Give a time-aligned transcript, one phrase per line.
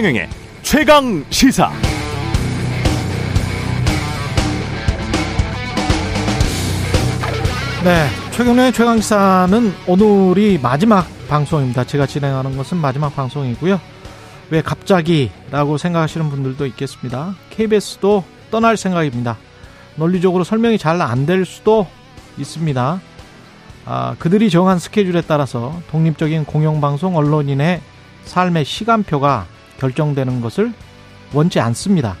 [0.00, 0.28] 최경영의
[0.62, 1.70] 최강 시사.
[7.84, 11.84] 네, 최경련의 최강시사는 오늘이 마지막 방송입니다.
[11.84, 13.78] 제가 진행하는 것은 마지막 방송이고요.
[14.48, 17.34] 왜 갑자기라고 생각하시는 분들도 있겠습니다.
[17.50, 19.36] KBS도 떠날 생각입니다.
[19.96, 21.86] 논리적으로 설명이 잘 안 될 수도
[22.38, 23.00] 있습니다.
[23.84, 27.82] 아, 그들이 정한 스케줄에 따라서 독립적인 공영방송 언론인의
[28.24, 29.46] 삶의 시간표가
[29.80, 30.72] 결정되는 것을
[31.32, 32.16] 원치 않습니다.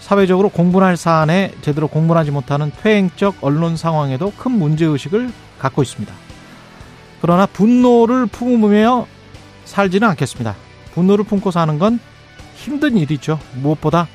[0.00, 6.12] 사회적으로 공분할 사안에 제대로 공분하지 못하는 퇴행적 언론 상황에도 큰 문제의식을 갖고 있습니다.
[7.20, 9.06] 그러나 분노를 품으며
[9.64, 10.54] 살지는 않겠습니다.
[10.94, 11.98] 분노를 품고 사는 건
[12.54, 13.38] 힘든 일이죠.
[13.54, 14.06] 무엇보다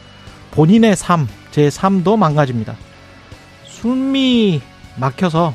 [0.51, 2.75] 본인의 삶, 제 삶도 망가집니다.
[3.65, 4.61] 숨이
[4.97, 5.53] 막혀서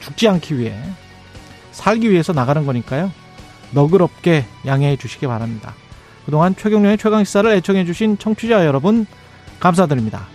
[0.00, 0.74] 죽지 않기 위해
[1.72, 3.12] 살기 위해서 나가는 거니까요.
[3.70, 5.74] 너그럽게 양해해 주시기 바랍니다.
[6.28, 9.06] 그동안 최경련의 최강시사를 애청해 주신 청취자 여러분
[9.60, 10.26] 감사드립니다.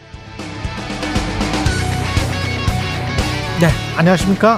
[3.61, 4.57] 네, 안녕하십니까.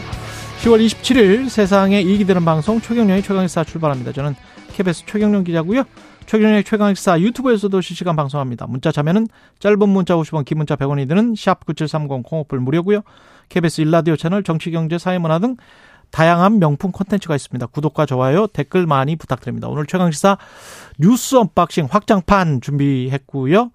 [0.61, 4.13] 10월 27일 세상에 이익이 되는 방송 최경련의 최강시사 출발합니다.
[4.13, 4.33] 저는
[4.75, 5.83] KBS 최경련 기자고요.
[6.25, 8.67] 최경련의 최강시사 유튜브에서도 실시간 방송합니다.
[8.67, 9.28] 문자 참여는
[9.59, 13.02] 짧은 문자 50원, 긴 문자 100원이 드는 샵 9730 콩오플 무료고요.
[13.50, 15.58] KBS 1라디오 채널 정치경제 사회문화 등
[16.11, 17.66] 다양한 명품 콘텐츠가 있습니다.
[17.67, 19.67] 구독과 좋아요, 댓글 많이 부탁드립니다.
[19.67, 20.38] 오늘 최강시사
[21.00, 23.72] 뉴스 언박싱 확장판 준비했고요.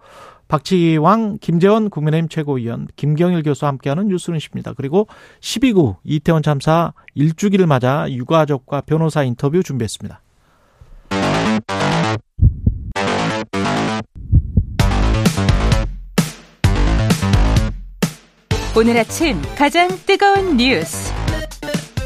[0.49, 4.75] 박지원, 김재원 국민의힘 최고위원, 김경일 교수와 함께하는 뉴스는십니다.
[4.77, 5.07] 그리고
[5.41, 10.21] 12구 이태원 참사 1주기를 맞아 유가족과 변호사 인터뷰 준비했습니다.
[18.77, 21.13] 오늘 아침 가장 뜨거운 뉴스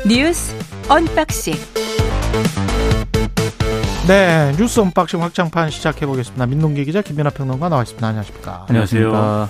[0.07, 0.55] 뉴스
[0.91, 1.55] 언박싱
[4.07, 6.45] 네, 뉴스 언박싱 확장판 시작해 보겠습니다.
[6.45, 8.07] 민동기 기자 김민하 평론가 나와 있습니다.
[8.07, 8.67] 안녕하십니까?
[8.69, 9.49] 안녕하세요.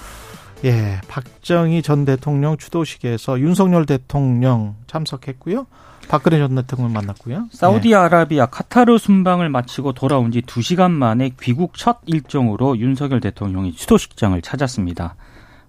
[0.64, 5.66] 예, 박정희 전 대통령 추도식에서 윤석열 대통령 참석했고요.
[6.08, 7.48] 박근혜 전 대통령 만났고요.
[7.50, 15.16] 사우디아라비아 카타르 순방을 마치고 돌아온 지 2시간 만에 귀국 첫 일정으로 윤석열 대통령이 추도식장을 찾았습니다.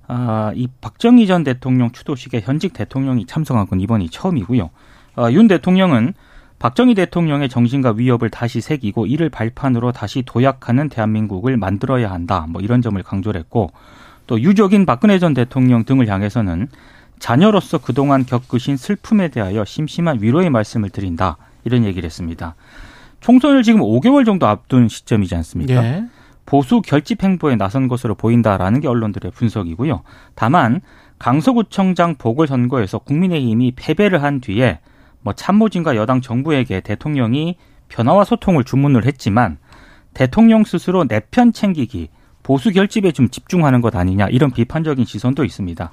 [0.08, 4.70] 아, 이 박정희 전 대통령 추도식에 현직 대통령이 참석한 건 이번이 처음이고요.
[5.16, 6.14] 아, 윤 대통령은
[6.60, 12.46] 박정희 대통령의 정신과 위협을 다시 새기고 이를 발판으로 다시 도약하는 대한민국을 만들어야 한다.
[12.50, 13.72] 뭐 이런 점을 강조를 했고
[14.28, 16.68] 또 유족인 박근혜 전 대통령 등을 향해서는
[17.20, 21.38] 자녀로서 그동안 겪으신 슬픔에 대하여 심심한 위로의 말씀을 드린다.
[21.64, 22.56] 이런 얘기를 했습니다.
[23.22, 25.74] 총선을 지금 5개월 정도 앞둔 시점이지 않습니까?
[25.84, 26.06] 예.
[26.46, 30.04] 보수 결집 행보에 나선 것으로 보인다라는 게 언론들의 분석이고요.
[30.36, 30.82] 다만
[31.18, 34.80] 강서구청장 보궐선거에서 국민의힘이 패배를 한 뒤에
[35.22, 37.58] 뭐 참모진과 여당 정부에게 대통령이
[37.90, 39.58] 변화와 소통을 주문을 했지만
[40.14, 42.10] 대통령 스스로 내 편 챙기기
[42.44, 45.92] 보수 결집에 좀 집중하는 것 아니냐 이런 비판적인 시선도 있습니다.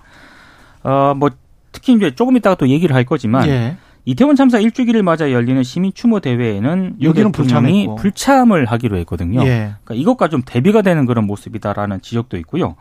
[0.82, 1.30] 어뭐
[1.72, 3.76] 특히 이제 조금 이따가 또 얘기를 할 거지만 예.
[4.04, 9.42] 이태원 참사 일주기를 맞아 열리는 시민 추모 대회에는 여기는 대통령이 불참을 하기로 했거든요.
[9.42, 9.74] 예.
[9.84, 12.74] 그러니까 이것과 좀 대비가 되는 그런 모습이다라는 지적도 있고요.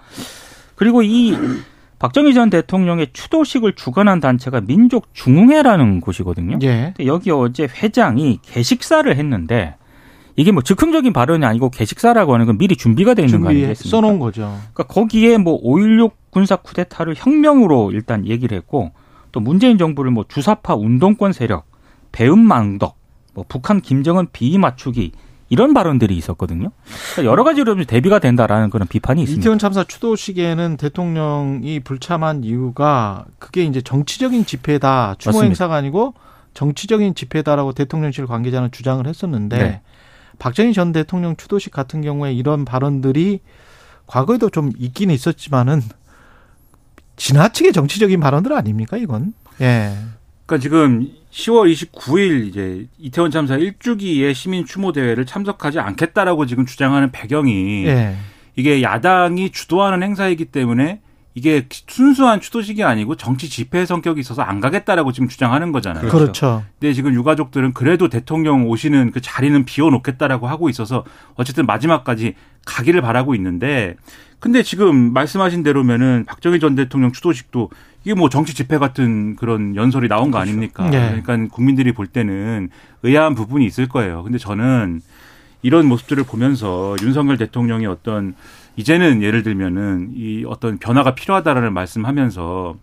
[0.75, 1.35] 그리고 이
[1.99, 6.57] 박정희 전 대통령의 추도식을 주관한 단체가 민족 중흥회라는 곳이거든요.
[6.63, 6.95] 예.
[7.05, 9.75] 여기 어제 회장이 개식사를 했는데
[10.35, 13.89] 이게 뭐 즉흥적인 발언이 아니고 개식사라고 하는 건 미리 준비가 돼 있는 거 아니겠습니까?
[13.89, 14.57] 써놓은 거죠.
[14.73, 18.91] 그러니까 거기에 뭐5.16 군사 쿠데타를 혁명으로 일단 얘기를 했고
[19.31, 21.65] 또 문재인 정부를 뭐 주사파 운동권 세력,
[22.11, 22.97] 배은망덕,
[23.33, 25.11] 뭐 북한 김정은 비위 맞추기
[25.49, 26.71] 이런 발언들이 있었거든요.
[27.13, 29.41] 그러니까 여러 가지로 좀 대비가 된다라는 그런 비판이 있습니다.
[29.41, 35.15] 이태원 참사 추도식에는 대통령이 불참한 이유가 그게 이제 정치적인 집회다.
[35.17, 35.45] 추모 맞습니다.
[35.47, 36.13] 행사가 아니고
[36.53, 39.81] 정치적인 집회다라고 대통령실 관계자는 주장을 했었는데 네.
[40.39, 43.41] 박정희 전 대통령 추도식 같은 경우에 이런 발언들이
[44.07, 45.81] 과거에도 좀 있긴 있었지만은
[47.21, 49.33] 지나치게 정치적인 발언들 아닙니까 이건?
[49.61, 49.95] 예.
[50.47, 57.11] 그러니까 지금 10월 29일 이제 이태원 참사 1주기의 시민 추모 대회를 참석하지 않겠다라고 지금 주장하는
[57.11, 58.15] 배경이 예.
[58.55, 60.99] 이게 야당이 주도하는 행사이기 때문에
[61.33, 66.09] 이게 순수한 추도식이 아니고 정치 집회 성격이 있어서 안 가겠다라고 지금 주장하는 거잖아요.
[66.09, 66.63] 그렇죠.
[66.79, 71.05] 근데 지금 유가족들은 그래도 대통령 오시는 그 자리는 비워놓겠다라고 하고 있어서
[71.35, 72.35] 어쨌든 마지막까지
[72.65, 73.95] 가기를 바라고 있는데
[74.39, 77.69] 근데 지금 말씀하신 대로면은 박정희 전 대통령 추도식도
[78.03, 80.49] 이게 뭐 정치 집회 같은 그런 연설이 나온 거 그렇죠.
[80.49, 80.89] 아닙니까?
[80.89, 81.21] 네.
[81.21, 82.69] 그러니까 국민들이 볼 때는
[83.03, 84.23] 의아한 부분이 있을 거예요.
[84.23, 85.01] 근데 저는
[85.61, 88.33] 이런 모습들을 보면서 윤석열 대통령이 어떤
[88.75, 92.75] 이제는 예를 들면은 이 어떤 변화가 필요하다라는 말씀하면서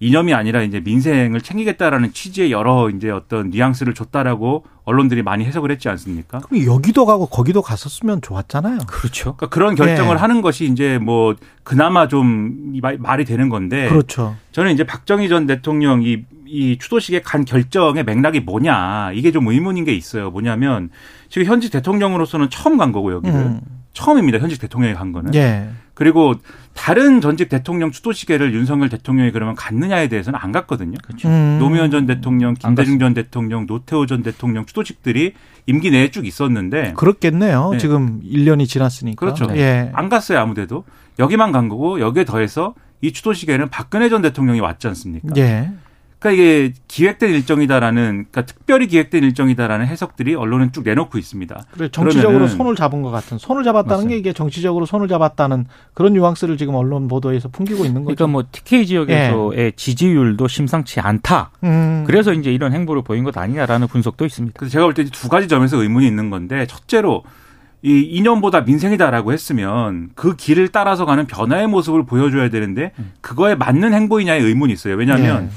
[0.00, 5.88] 이념이 아니라 이제 민생을 챙기겠다라는 취지의 여러 이제 어떤 뉘앙스를 줬다라고 언론들이 많이 해석을 했지
[5.88, 6.38] 않습니까?
[6.38, 8.78] 그럼 여기도 가고 거기도 갔었으면 좋았잖아요.
[8.86, 9.34] 그렇죠.
[9.36, 10.20] 그러니까 그런 결정을 네.
[10.20, 11.34] 하는 것이 이제 뭐
[11.64, 14.36] 그나마 좀 말이 되는 건데 그렇죠.
[14.52, 19.84] 저는 이제 박정희 전 대통령 이, 이 추도식에 간 결정의 맥락이 뭐냐 이게 좀 의문인
[19.84, 20.30] 게 있어요.
[20.30, 20.90] 뭐냐면
[21.28, 23.60] 지금 현직 대통령으로서는 처음 간 거고 여기를 음.
[23.92, 24.38] 처음입니다.
[24.38, 25.34] 현직 대통령이 간 거는.
[25.34, 25.68] 예.
[25.94, 26.34] 그리고
[26.74, 30.96] 다른 전직 대통령 추도식에를 윤석열 대통령이 그러면 갔느냐에 대해서는 안 갔거든요.
[31.02, 31.28] 그렇죠.
[31.28, 31.58] 음.
[31.58, 35.32] 노무현 전 대통령, 안 김대중 전 대통령, 노태우 전 대통령 추도식들이
[35.66, 37.70] 임기 내에 쭉 있었는데 그렇겠네요.
[37.72, 37.78] 네.
[37.78, 39.18] 지금 1년이 지났으니까.
[39.18, 39.48] 그렇죠.
[39.56, 39.90] 예.
[39.92, 40.84] 안 갔어요 아무데도
[41.18, 45.28] 여기만 간 거고 여기에 더해서 이 추도식에는 박근혜 전 대통령이 왔지 않습니까?
[45.36, 45.72] 예.
[46.18, 51.62] 그러니까 이게 기획된 일정이다라는 그러니까 특별히 기획된 일정이다라는 해석들이 언론은 쭉 내놓고 있습니다.
[51.70, 54.10] 그래 정치적으로 손을 잡은 것 같은 손을 잡았다는 맞습니다.
[54.14, 58.16] 게 이게 정치적으로 손을 잡았다는 그런 뉘앙스를 지금 언론 보도에서 풍기고 있는 거죠.
[58.16, 61.50] 그러니까 뭐 TK 지역에서의 지지율도 심상치 않다.
[61.62, 62.02] 음.
[62.06, 64.54] 그래서 이제 이런 행보를 보인 것 아니냐라는 분석도 있습니다.
[64.58, 67.22] 그래서 제가 볼 때 두 가지 점에서 의문이 있는 건데 첫째로
[67.82, 74.42] 이 이념보다 민생이다라고 했으면 그 길을 따라서 가는 변화의 모습을 보여줘야 되는데 그거에 맞는 행보이냐의
[74.42, 74.96] 의문이 있어요.
[74.96, 75.48] 왜냐하면 예.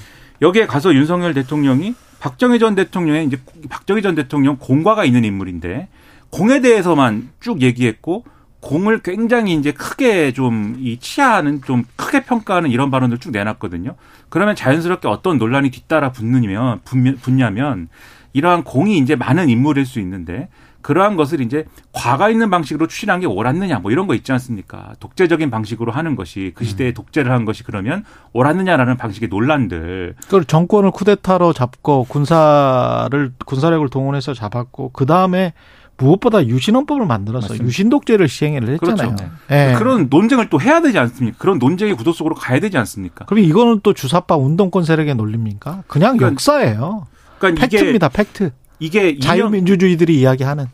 [0.42, 3.38] 여기에 가서 윤석열 대통령이 박정희 전 대통령의 이제
[3.70, 5.88] 박정희 전 대통령 공과가 있는 인물인데
[6.30, 8.24] 공에 대해서만 쭉 얘기했고
[8.62, 13.96] 공을 굉장히 이제 크게 좀 이 치하하는 좀 크게 평가하는 이런 발언을 쭉 내놨거든요.
[14.30, 17.90] 그러면 자연스럽게 어떤 논란이 뒤따라 붙느냐면 붙냐- 붙냐면
[18.34, 20.50] 이러한 공이 이제 많은 인물일 수 있는데
[20.82, 24.94] 그러한 것을 이제 과가 있는 방식으로 추진한 게 옳았느냐 뭐 이런 거 있지 않습니까?
[25.00, 30.92] 독재적인 방식으로 하는 것이 그 시대에 독재를 한 것이 그러면 옳았느냐라는 방식의 논란들 그걸 정권을
[30.92, 35.54] 쿠데타로 잡고 군사를 군사력을 동원해서 잡았고 그 다음에
[35.98, 37.66] 무엇보다 유신헌법을 만들어서 맞습니다.
[37.66, 39.16] 유신독재를 시행을 했잖아요.
[39.16, 39.32] 그렇죠.
[39.52, 39.76] 예.
[39.78, 41.38] 그런 논쟁을 또 해야 되지 않습니까?
[41.38, 43.26] 그런 논쟁의 구도 속으로 가야 되지 않습니까?
[43.26, 45.84] 그럼 이거는 또 주사파 운동권 세력의 논리입니까?
[45.88, 47.08] 그냥 그러니까 역사예요.
[47.38, 48.10] 그러니까 팩트입니다.
[48.10, 48.52] 팩트.
[48.82, 50.66] 이게 자유민주주의들이 이야기하는.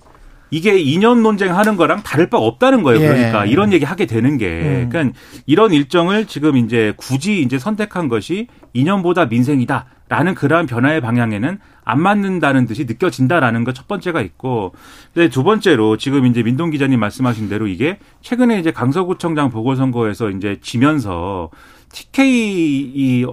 [0.49, 3.01] 이게 이념 논쟁하는 거랑 다를 바가 없다는 거예요.
[3.03, 3.07] 예.
[3.07, 4.89] 그러니까 이런 얘기 하게 되는 게 음.
[4.89, 11.59] 그러니까 이런 일정을 지금 이제 굳이 이제 선택한 것이 이념보다 민생이다 라는 그러한 변화의 방향에는
[11.83, 14.73] 안 맞는다는 듯이 느껴진다라는 것 첫 번째가 있고
[15.13, 20.59] 근데 두 번째로 지금 이제 민동 기자님 말씀하신 대로 이게 최근에 이제 강서구청장 보궐선거에서 이제
[20.61, 21.49] 지면서
[21.91, 23.25] TK 이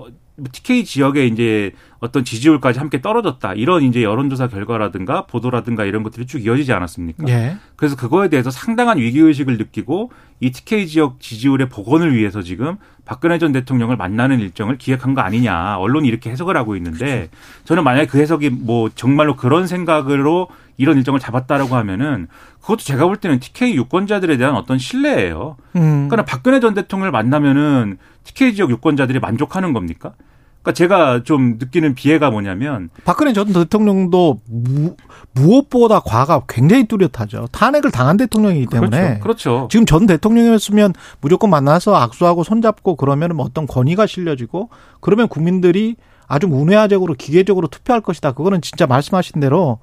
[0.53, 3.55] TK 지역에 이제 어떤 지지율까지 함께 떨어졌다.
[3.55, 7.29] 이런 이제 여론조사 결과라든가 보도라든가 이런 것들이 쭉 이어지지 않았습니까?
[7.29, 7.57] 예.
[7.77, 10.11] 그래서 그거에 대해서 상당한 위기의식을 느끼고
[10.41, 15.77] 이 TK 지역 지지율의 복원을 위해서 지금 박근혜 전 대통령을 만나는 일정을 기획한 거 아니냐.
[15.79, 17.31] 언론이 이렇게 해석을 하고 있는데
[17.65, 22.29] 저는 만약에 그 해석이 뭐 정말로 그런 생각으로 이런 일정을 잡았다라고 하면은
[22.61, 25.57] 그것도 제가 볼 때는 TK 유권자들에 대한 어떤 신뢰예요.
[25.77, 26.09] 음.
[26.09, 30.15] 그러니까 박근혜 전 대통령을 만나면은 TK 지역 유권자들이 만족하는 겁니까?
[30.65, 34.97] 그러니까 제가 좀 느끼는 비애가 뭐냐면 박근혜 전 대통령도 무,
[35.33, 37.49] 무엇보다 과가 굉장히 뚜렷하죠.
[37.53, 39.19] 탄핵을 당한 대통령이기 때문에.
[39.19, 39.21] 그렇죠.
[39.21, 39.69] 그렇죠.
[39.71, 44.71] 지금 전 대통령이었으면 무조건 만나서 악수하고 손잡고 그러면 뭐 어떤 권위가 실려지고
[45.01, 45.97] 그러면 국민들이
[46.27, 48.33] 아주 문외화적으로 기계적으로 투표할 것이다.
[48.33, 49.81] 그거는 진짜 말씀하신 대로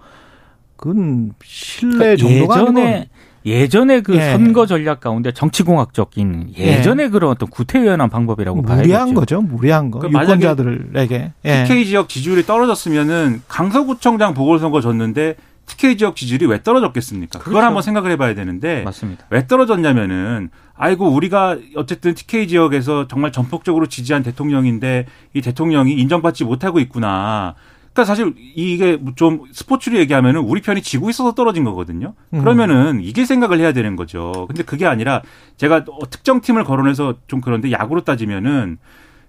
[0.82, 3.10] 그건 신뢰 정도가 아니고 그러니까 예전에
[3.46, 4.32] 예전에 그 예.
[4.32, 8.88] 선거 전략 가운데 정치공학적인 예전에 그런 어떤 구태의연한 방법이라고 봐야겠죠.
[8.88, 9.42] 무리한 거죠.
[9.42, 10.00] 무리한 거.
[10.00, 11.32] 그 만약에 유권자들에게.
[11.46, 11.64] 예.
[11.64, 15.36] TK 지역 지지율이 떨어졌으면은 강서구청장 보궐선거 졌는데
[15.68, 17.38] TK 지역 지지율이 왜 떨어졌겠습니까?
[17.38, 17.66] 그걸 그렇죠.
[17.68, 19.26] 한번 생각을 해봐야 되는데 맞습니다.
[19.30, 26.80] 왜 떨어졌냐면은 아이고 우리가 어쨌든 TK 지역에서 정말 전폭적으로 지지한 대통령인데 이 대통령이 인정받지 못하고
[26.80, 27.54] 있구나.
[27.94, 32.14] 그러니까 사실 이게 좀 스포츠로 얘기하면은 우리 편이 지고 있어서 떨어진 거거든요.
[32.34, 32.40] 음.
[32.40, 34.46] 그러면은 이길 생각을 해야 되는 거죠.
[34.48, 35.22] 근데 그게 아니라
[35.58, 38.78] 제가 어, 특정 팀을 거론해서 좀 그런데 야구로 따지면은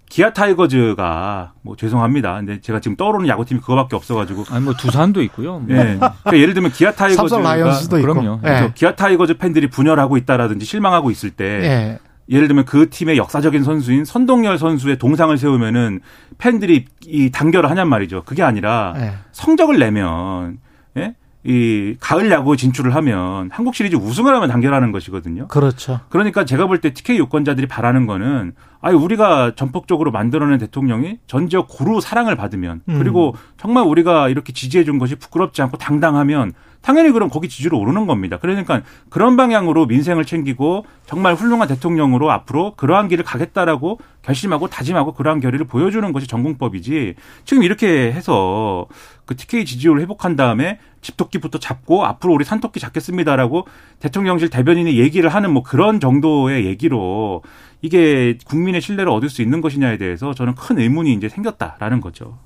[0.09, 2.35] 기아 타이거즈가 뭐 죄송합니다.
[2.35, 5.59] 근데 제가 지금 떠오르는 야구팀이 그거밖에 없어가지고 아니 뭐 두산도 있고요.
[5.59, 5.66] 뭐.
[5.71, 5.97] 예.
[5.97, 8.12] 그러니까 예를 들면 기아 타이거즈가 라이언스도 있고.
[8.12, 8.40] 그럼요.
[8.45, 8.73] 예.
[8.75, 11.99] 기아 타이거즈 팬들이 분열하고 있다라든지 실망하고 있을 때 예.
[12.32, 16.00] 예를 들면 그 팀의 역사적인 선수인 선동열 선수의 동상을 세우면은
[16.38, 18.22] 팬들이 이 단결을 하냔 말이죠.
[18.24, 19.12] 그게 아니라 예.
[19.32, 20.58] 성적을 내면
[20.96, 21.14] 예?
[21.44, 25.48] 이 가을 야구 진출을 하면 한국 시리즈 우승을 하면 단결하는 것이거든요.
[25.48, 26.00] 그렇죠.
[26.08, 31.68] 그러니까 제가 볼 때 TK 유권자들이 바라는 거는 아니 우리가 전폭적으로 만들어낸 대통령이 전 지역
[31.68, 32.98] 고루 사랑을 받으면 음.
[32.98, 38.06] 그리고 정말 우리가 이렇게 지지해 준 것이 부끄럽지 않고 당당하면 당연히 그럼 거기 지지로 오르는
[38.06, 38.38] 겁니다.
[38.38, 45.40] 그러니까 그런 방향으로 민생을 챙기고 정말 훌륭한 대통령으로 앞으로 그러한 길을 가겠다라고 결심하고 다짐하고 그러한
[45.40, 48.86] 결의를 보여주는 것이 전공법이지 지금 이렇게 해서
[49.24, 53.66] 그 TK 지지율을 회복한 다음에 집토끼부터 잡고 앞으로 우리 산토끼 잡겠습니다라고
[54.00, 57.42] 대통령실 대변인이 얘기를 하는 뭐 그런 정도의 얘기로
[57.80, 62.38] 이게 국민의 신뢰를 얻을 수 있는 것이냐에 대해서 저는 큰 의문이 이제 생겼다라는 거죠.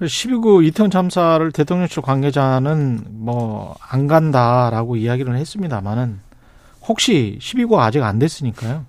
[0.00, 6.18] 12구 이태원 참사를 대통령실 관계자는 뭐 안 간다라고 이야기를 했습니다만은
[6.88, 8.84] 혹시 12구 아직 안 됐으니까요.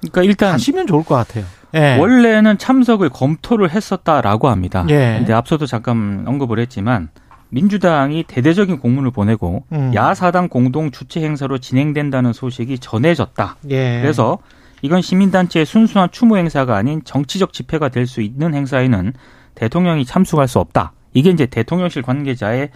[0.00, 1.44] 그러니까 일단 하시면 좋을 것 같아요.
[1.74, 1.96] 예.
[1.96, 4.84] 원래는 참석을 검토를 했었다라고 합니다.
[4.90, 5.16] 예.
[5.18, 7.08] 근데 앞서도 잠깐 언급을 했지만
[7.48, 9.92] 민주당이 대대적인 공문을 보내고 음.
[9.94, 13.56] 야사당 공동 주최 행사로 진행된다는 소식이 전해졌다.
[13.70, 14.00] 예.
[14.02, 14.38] 그래서
[14.82, 19.12] 이건 시민단체의 순수한 추모 행사가 아닌 정치적 집회가 될 수 있는 행사에는
[19.54, 20.92] 대통령이 참석할 수 없다.
[21.14, 22.70] 이게 이제 대통령실 관계자의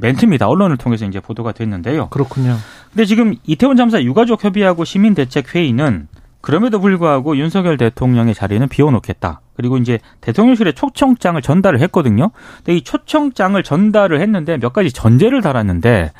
[0.00, 0.48] 멘트입니다.
[0.48, 2.08] 언론을 통해서 이제 보도가 됐는데요.
[2.08, 2.56] 그렇군요.
[2.90, 6.08] 근데 지금 이태원 참사 유가족 협의하고 시민 대책 회의는
[6.40, 9.40] 그럼에도 불구하고 윤석열 대통령의 자리는 비워놓겠다.
[9.54, 12.30] 그리고 이제 대통령실에 초청장을 전달을 했거든요.
[12.58, 16.12] 근데 이 초청장을 전달을 했는데 몇 가지 전제를 달았는데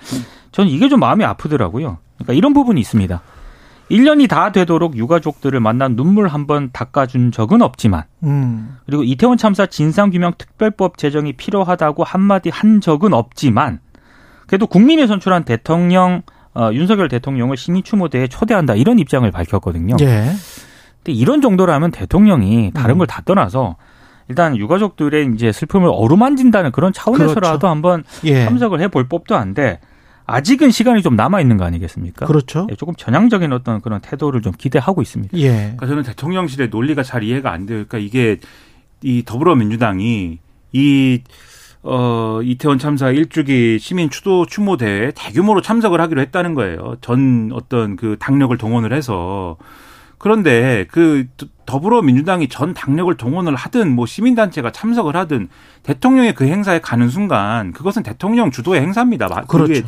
[0.53, 1.99] 저는 이게 좀 마음이 아프더라고요.
[2.17, 3.21] 그러니까 이런 부분이 있습니다.
[3.91, 8.77] 1년이 다 되도록 유가족들을 만난 눈물 한 번 닦아준 적은 없지만 음.
[8.87, 13.81] 그리고 이태원 참사 진상규명 특별법 제정이 필요하다고 한마디 한 적은 없지만
[14.47, 16.23] 그래도 국민이 선출한 대통령
[16.55, 19.97] 어, 윤석열 대통령을 시민 추모대에 초대한다 이런 입장을 밝혔거든요.
[20.01, 20.31] 예.
[21.05, 22.99] 근데 이런 정도라면 대통령이 다른 음.
[22.99, 23.77] 걸다 떠나서
[24.29, 27.69] 일단 유가족들의 이제 슬픔을 어루만진다는 그런 차원에서라도 그렇죠.
[27.69, 28.45] 한번 예.
[28.45, 29.81] 참석을 해볼 법도 한데
[30.27, 32.27] 아직은 시간이 좀 남아 있는 거 아니겠습니까?
[32.27, 32.67] 그렇죠.
[32.71, 35.37] 예, 조금 전향적인 어떤 그런 태도를 좀 기대하고 있습니다.
[35.39, 35.51] 예.
[35.51, 37.85] 그러니까 저는 대통령실의 논리가 잘 이해가 안 돼요.
[37.87, 38.39] 그러니까 이게
[39.03, 40.39] 이 더불어민주당이
[40.73, 41.23] 이
[41.83, 46.97] 어, 이태원 참사 일주기 시민 추도 추모 대회에 대규모로 참석을 하기로 했다는 거예요.
[47.01, 49.57] 전 어떤 그 당력을 동원을 해서
[50.19, 51.27] 그런데 그
[51.67, 55.49] 더불어민주당이 전 당력을 동원을 하든 뭐 시민단체가 참석을 하든
[55.83, 59.45] 대통령의 그 행사에 가는 순간 그것은 대통령 주도의 행사입니다.
[59.49, 59.87] 그렇죠.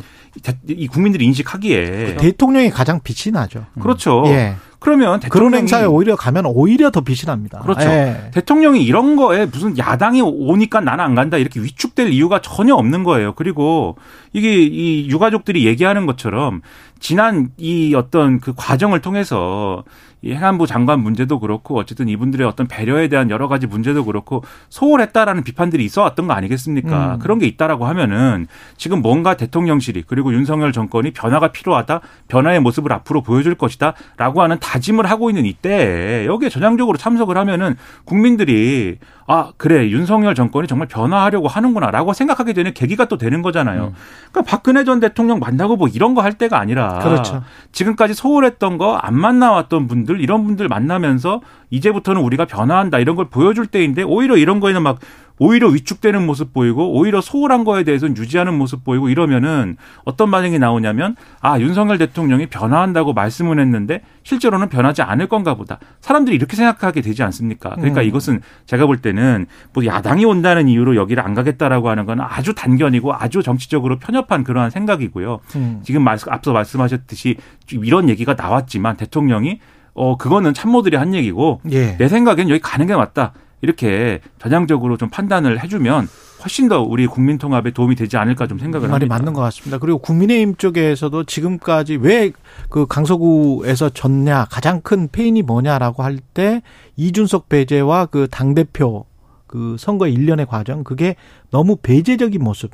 [0.67, 3.65] 이 국민들이 인식하기에 대통령이 가장 빛이 나죠.
[3.79, 4.23] 그렇죠.
[4.27, 4.55] 예.
[4.79, 7.59] 그러면 그런 대통령이 행사에 오히려 가면 오히려 더 빛이 납니다.
[7.59, 7.89] 그렇죠.
[7.89, 8.29] 예.
[8.33, 13.33] 대통령이 이런 거에 무슨 야당이 오니까 나는 안 간다 이렇게 위축될 이유가 전혀 없는 거예요.
[13.33, 13.97] 그리고
[14.31, 16.61] 이게 이 유가족들이 얘기하는 것처럼
[16.99, 19.83] 지난 이 어떤 그 과정을 통해서
[20.21, 25.43] 이 행안부 장관 문제도 그렇고 어쨌든 이분들의 어떤 배려에 대한 여러 가지 문제도 그렇고 소홀했다라는
[25.43, 27.13] 비판들이 있어 왔던 거 아니겠습니까?
[27.15, 27.19] 음.
[27.19, 28.47] 그런 게 있다라고 하면은
[28.77, 32.01] 지금 뭔가 대통령실이 그리고 윤석열 정권이 변화가 필요하다.
[32.27, 38.97] 변화의 모습을 앞으로 보여줄 것이다라고 하는 다짐을 하고 있는 이때에 여기에 전향적으로 참석을 하면은 국민들이
[39.31, 43.93] 아 그래 윤석열 정권이 정말 변화하려고 하는구나라고 생각하게 되는 계기가 또 되는 거잖아요.
[44.31, 47.43] 그러니까 박근혜 전 대통령 만나고 뭐 이런 거 할 때가 아니라 그렇죠.
[47.71, 53.67] 지금까지 소홀했던 거 안 만나왔던 분들 이런 분들 만나면서 이제부터는 우리가 변화한다 이런 걸 보여줄
[53.67, 54.99] 때인데 오히려 이런 거에는 막
[55.41, 61.15] 오히려 위축되는 모습 보이고 오히려 소홀한 거에 대해서는 유지하는 모습 보이고 이러면은 어떤 반응이 나오냐면
[61.39, 67.23] 아 윤석열 대통령이 변화한다고 말씀은 했는데 실제로는 변하지 않을 건가 보다 사람들이 이렇게 생각하게 되지
[67.23, 68.05] 않습니까 그러니까 음.
[68.07, 73.13] 이것은 제가 볼 때는 뭐 야당이 온다는 이유로 여기를 안 가겠다라고 하는 건 아주 단견이고
[73.13, 75.79] 아주 정치적으로 편협한 그러한 생각이고요 음.
[75.83, 79.59] 지금 말- 앞서 말씀하셨듯이 좀 이런 얘기가 나왔지만 대통령이
[79.99, 81.97] 어 그거는 참모들이 한 얘기고 예.
[81.97, 83.33] 내 생각엔 여기 가는 게 맞다.
[83.61, 86.07] 이렇게 전향적으로 좀 판단을 해주면
[86.41, 89.13] 훨씬 더 우리 국민 통합에 도움이 되지 않을까 좀그 생각을 말이 합니다.
[89.17, 89.77] 맞는 것 같습니다.
[89.77, 92.31] 그리고 국민의힘 쪽에서도 지금까지 왜
[92.69, 96.61] 그 강서구에서 졌냐 가장 큰 페인이 뭐냐라고 할 때
[96.95, 99.05] 이준석 배제와 그 당 대표
[99.47, 101.15] 그 선거 일련의 과정 그게
[101.51, 102.71] 너무 배제적인 모습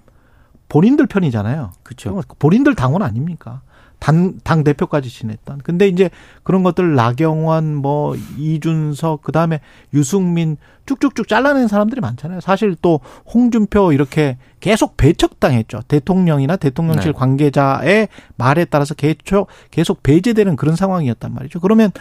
[0.70, 1.72] 본인들 편이잖아요.
[1.82, 2.22] 그렇죠.
[2.38, 3.62] 본인들 당원 아닙니까?
[4.00, 5.60] 당, 당 대표까지 지냈던.
[5.64, 6.10] 근데 이제
[6.44, 9.60] 그런 것들 나경원, 뭐, 이준석, 그 다음에
[9.94, 12.42] 유승민 쭉쭉쭉 잘라낸 사람들이 많잖아요.
[12.42, 13.00] 사실 또
[13.34, 15.82] 홍준표 이렇게 계속 배척당했죠.
[15.88, 17.18] 대통령이나 대통령실 네.
[17.18, 21.60] 관계자의 말에 따라서 계속, 계속 배제되는 그런 상황이었단 말이죠.
[21.60, 21.92] 그러면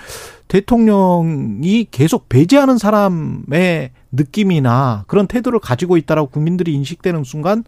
[0.48, 7.64] 대통령이 계속 배제하는 사람의 느낌이나 그런 태도를 가지고 있다라고 국민들이 인식되는 순간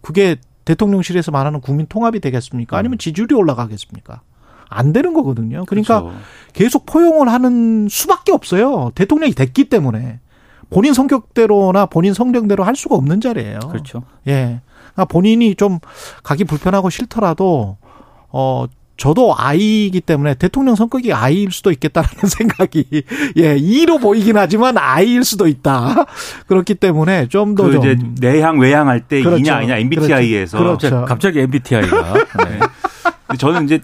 [0.00, 2.76] 그게 대통령실에서 말하는 국민 통합이 되겠습니까?
[2.76, 4.20] 아니면 지지율이 올라가겠습니까?
[4.68, 5.64] 안 되는 거거든요.
[5.64, 6.18] 그러니까 그렇죠.
[6.52, 8.90] 계속 포용을 하는 수밖에 없어요.
[8.94, 10.20] 대통령이 됐기 때문에.
[10.68, 13.60] 본인 성격대로나 본인 성정대로 할 수가 없는 자리예요.
[13.60, 14.02] 그렇죠.
[14.26, 14.60] 예.
[14.92, 15.78] 그러니까 본인이 좀
[16.24, 17.76] 가기 불편하고 싫더라도
[18.30, 18.66] 어
[18.96, 23.02] 저도 아이이기 때문에 대통령 성격이 아이일 수도 있겠다라는 생각이
[23.36, 26.06] 예 이로 보이긴 하지만 아이일 수도 있다
[26.46, 29.38] 그렇기 때문에 좀 더그좀 이제 내향 외향 할때 그렇죠.
[29.38, 31.04] 이냐 아니냐 MBTI에서 그렇죠.
[31.06, 33.36] 갑자기 MBTI가 네.
[33.36, 33.80] 저는 이제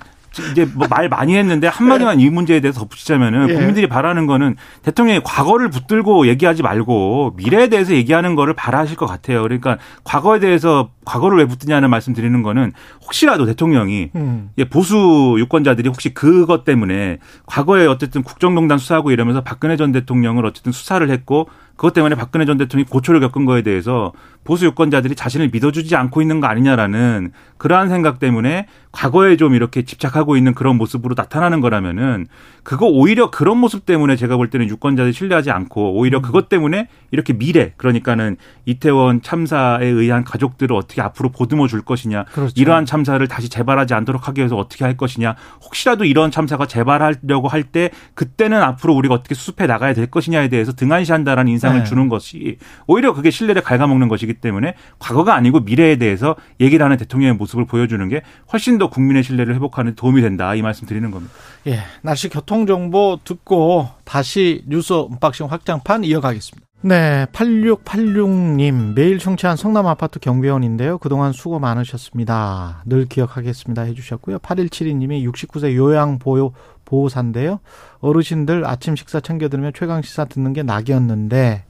[0.52, 3.54] 이제 뭐 말 많이 했는데 한마디만 이 문제에 대해서 덧붙이자면은 예.
[3.54, 9.42] 국민들이 바라는 거는 대통령이 과거를 붙들고 얘기하지 말고 미래에 대해서 얘기하는 거를 바라실 것 같아요.
[9.42, 12.72] 그러니까 과거에 대해서 과거를 왜 붙드냐는 말씀 드리는 거는
[13.02, 14.50] 혹시라도 대통령이 음.
[14.58, 20.72] 예, 보수 유권자들이 혹시 그것 때문에 과거에 어쨌든 국정농단 수사하고 이러면서 박근혜 전 대통령을 어쨌든
[20.72, 24.12] 수사를 했고 그것 때문에 박근혜 전 대통령이 고초를 겪은 거에 대해서
[24.44, 30.36] 보수 유권자들이 자신을 믿어주지 않고 있는 거 아니냐라는 그러한 생각 때문에 과거에 좀 이렇게 집착하고
[30.36, 32.26] 있는 그런 모습으로 나타나는 거라면은
[32.62, 37.32] 그거 오히려 그런 모습 때문에 제가 볼 때는 유권자들이 신뢰하지 않고 오히려 그것 때문에 이렇게
[37.32, 38.36] 미래 그러니까는
[38.66, 42.52] 이태원 참사에 의한 가족들을 어떻게 앞으로 보듬어 줄 것이냐 그렇죠.
[42.56, 47.62] 이러한 참사를 다시 재발하지 않도록 하기 위해서 어떻게 할 것이냐 혹시라도 이런 참사가 재발하려고 할
[47.62, 51.84] 때 그때는 앞으로 우리가 어떻게 수습해 나가야 될 것이냐에 대해서 등한시한다라는 인상을 네.
[51.84, 57.36] 주는 것이 오히려 그게 신뢰를 갉아먹는 것이기 때문에 과거가 아니고 미래에 대해서 얘기를 하는 대통령의
[57.36, 61.32] 모습을 보여주는 게 훨씬 더 국민의 신뢰를 회복하는 데 도움이 된다 이 말씀 드리는 겁니다.
[61.68, 66.66] 예, 날씨 교통 정보 듣고 다시 뉴스 언박싱 확장판 이어가겠습니다.
[66.84, 70.98] 네, 8686님 매일 청취한 성남 아파트 경비원인데요.
[70.98, 72.82] 그동안 수고 많으셨습니다.
[72.86, 74.40] 늘 기억하겠습니다 해주셨고요.
[74.40, 76.52] 8172님이 69세 요양 보호
[76.84, 77.60] 보호사인데요.
[78.02, 81.64] 어르신들 아침 식사 챙겨 들으면 최강 시사 듣는 게 낙이었는데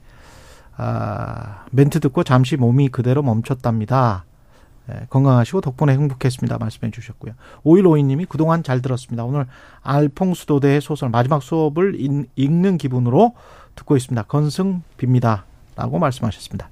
[0.75, 4.25] 아, 멘트 듣고 잠시 몸이 그대로 멈췄답니다.
[4.91, 6.57] 예, 건강하시고 덕분에 행복했습니다.
[6.57, 7.33] 말씀해 주셨고요.
[7.63, 9.23] 5152님이 그동안 잘 들었습니다.
[9.23, 9.45] 오늘
[9.81, 13.33] 알퐁수도대의 소설 마지막 수업을 읽- 읽는 기분으로
[13.75, 14.23] 듣고 있습니다.
[14.23, 15.43] 건승 빕니다.
[15.75, 16.69] 라고 말씀하셨습니다.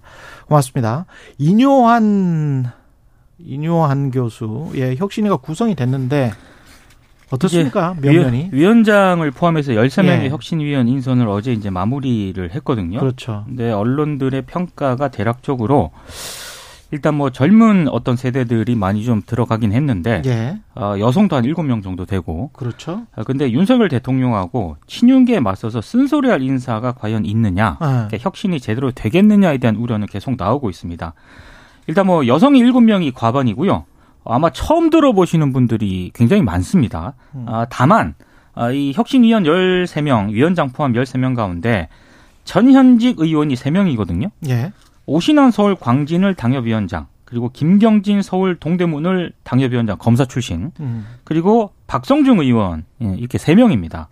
[0.48, 1.06] 고맙습니다.
[1.38, 2.66] 이뇨한,
[3.40, 6.32] 이뇨한 교수, 예, 혁신위가 구성이 됐는데,
[7.32, 7.96] 어떻습니까?
[8.02, 8.50] 면면이?
[8.52, 10.30] 위, 원장을 포함해서 13명의 예.
[10.30, 13.00] 혁신위원 인선을 어제 이제 마무리를 했거든요.
[13.00, 13.44] 그렇죠.
[13.48, 15.92] 근데 언론들의 평가가 대략적으로
[16.92, 22.06] 일단 뭐 젊은 어떤 세대들이 많이 좀 들어가긴 했는데 예, 어, 여성도 한 7명 정도
[22.06, 23.04] 되고 그렇죠.
[23.16, 27.86] 아, 근데 윤석열 대통령하고 친윤계에 맞서서 쓴소리할 인사가 과연 있느냐 예.
[27.86, 31.14] 그러니까 혁신이 제대로 되겠느냐에 대한 우려는 계속 나오고 있습니다.
[31.88, 33.86] 일단 뭐 여성이 7명이 과반이고요.
[34.24, 37.14] 아마 처음 들어보시는 분들이 굉장히 많습니다.
[37.36, 37.46] 음.
[37.48, 38.14] 아, 다만
[38.54, 41.88] 아, 이 혁신위원 13명, 위원장 포함 13명 가운데
[42.44, 44.30] 전현직 의원이 3명이거든요.
[44.50, 44.72] 예,
[45.06, 52.84] 오신환 서울 광진을 당협위원장, 그리고 김경진 서울 동대문을 당협위원장 검사 출신, 음, 그리고 박성중 의원
[53.02, 54.10] 예, 이렇게 세 명입니다.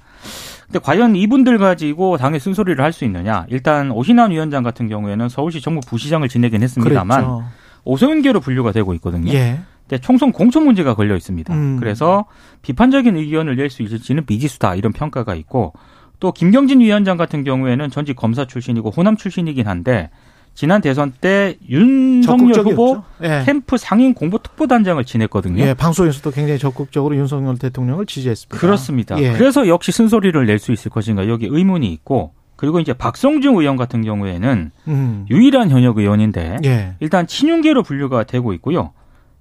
[0.65, 3.45] 근데 과연 이분들 가지고 당의 쓴소리를 할 수 있느냐?
[3.49, 7.43] 일단 오신환 위원장 같은 경우에는 서울시 정부 부시장을 지내긴 했습니다만 그랬죠.
[7.85, 9.33] 오소연계로 분류가 되고 있거든요.
[9.33, 9.59] 예,
[9.97, 11.53] 총선 공천 문제가 걸려 있습니다.
[11.53, 11.77] 음.
[11.79, 12.25] 그래서
[12.61, 15.73] 비판적인 의견을 낼 수 있을지는 미지수다 이런 평가가 있고
[16.19, 20.09] 또 김경진 위원장 같은 경우에는 전직 검사 출신이고 호남 출신이긴 한데
[20.55, 23.01] 지난 대선 때 윤석열 후보.
[23.23, 23.43] 예.
[23.45, 25.63] 캠프 상임 공보 특보단장을 지냈거든요.
[25.63, 28.57] 예, 방송에서도 굉장히 적극적으로 윤석열 대통령을 지지했습니다.
[28.57, 29.21] 그렇습니다.
[29.21, 29.33] 예.
[29.33, 34.01] 그래서 역시 쓴소리를 낼 수 있을 것인가 여기 의문이 있고 그리고 이제 박성중 의원 같은
[34.03, 35.25] 경우에는 음.
[35.29, 36.95] 유일한 현역 의원인데 예.
[36.99, 38.91] 일단 친윤계로 분류가 되고 있고요.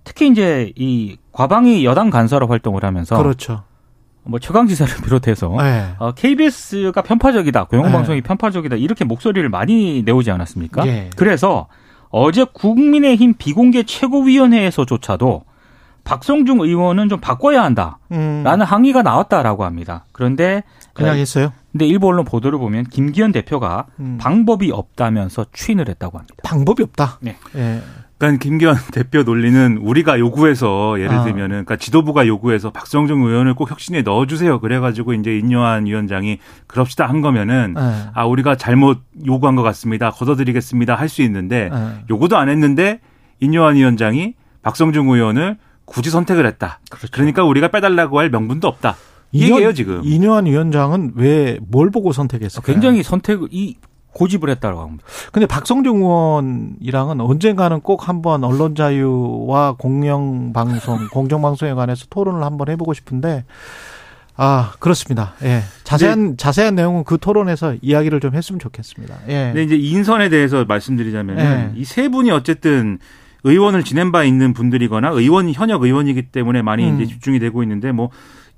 [0.09, 3.65] 특히 이제 이 과방위 여당 간사로 활동을 하면서 그렇죠.
[4.25, 5.89] 뭐 최강지사를 비롯해서 예.
[5.99, 10.87] 어, KBS가 편파적이다, 공영방송이 편파적이다 이렇게 목소리를 많이 내오지 않았습니까?
[10.87, 11.11] 예.
[11.15, 11.69] 그래서
[12.09, 15.45] 어제 국민의힘 비공개 최고위원회에서조차도
[16.05, 18.63] 박성중 의원은 좀 바꿔야 한다라는 음.
[18.63, 20.07] 항의가 나왔다라고 합니다.
[20.13, 20.63] 그런데
[20.95, 21.53] 그냥 어, 했어요.
[21.71, 24.17] 근데 일부 언론 보도를 보면 김기현 대표가 음.
[24.19, 26.37] 방법이 없다면서 추인을 했다고 합니다.
[26.45, 27.19] 방법이 없다.
[27.21, 27.37] 네.
[27.57, 27.83] 예.
[28.19, 31.23] 그러니까 김기현 대표 논리는 우리가 요구해서 예를 아.
[31.25, 34.59] 들면은 그러니까 지도부가 요구해서 박성중 의원을 꼭 혁신에 넣어주세요.
[34.61, 38.11] 그래가지고 이제 인요한 위원장이 그럽시다 한 거면은 예.
[38.15, 40.11] 아 우리가 잘못 요구한 것 같습니다.
[40.11, 40.95] 걷어드리겠습니다.
[40.97, 42.05] 할 수 있는데 예.
[42.11, 43.01] 요구도 안 했는데
[43.41, 46.81] 인요한 위원장이 박성중 의원을 굳이 선택을 했다.
[46.91, 47.09] 그렇죠.
[47.13, 48.97] 그러니까 우리가 빼달라고 할 명분도 없다.
[49.31, 50.01] 이 이년- 얘기예요 지금.
[50.05, 52.75] 이뇨한 위원장은 왜 뭘 보고 선택했을까요?
[52.75, 53.77] 굉장히 선택을 이
[54.19, 55.05] 고집을 했다고 합니다.
[55.33, 62.69] 근데 박성중 의원이랑은 언젠가는 꼭 한번 언론 자유와 공영 방송, 공정 방송에 관해서 토론을 한번
[62.69, 63.45] 해보고 싶은데
[64.37, 65.35] 아 그렇습니다.
[65.43, 69.17] 예, 자세한 자세한 내용은 그 토론에서 이야기를 좀 했으면 좋겠습니다.
[69.29, 71.73] 예, 근데 이제 인선에 대해서 말씀드리자면 네.
[71.77, 72.99] 이세 분이 어쨌든
[73.45, 76.97] 의원을 지낸 바 있는 분들이거나 의원 현역 의원이기 때문에 많이 음.
[76.97, 78.11] 이제 집중이 되고 있는데 뭐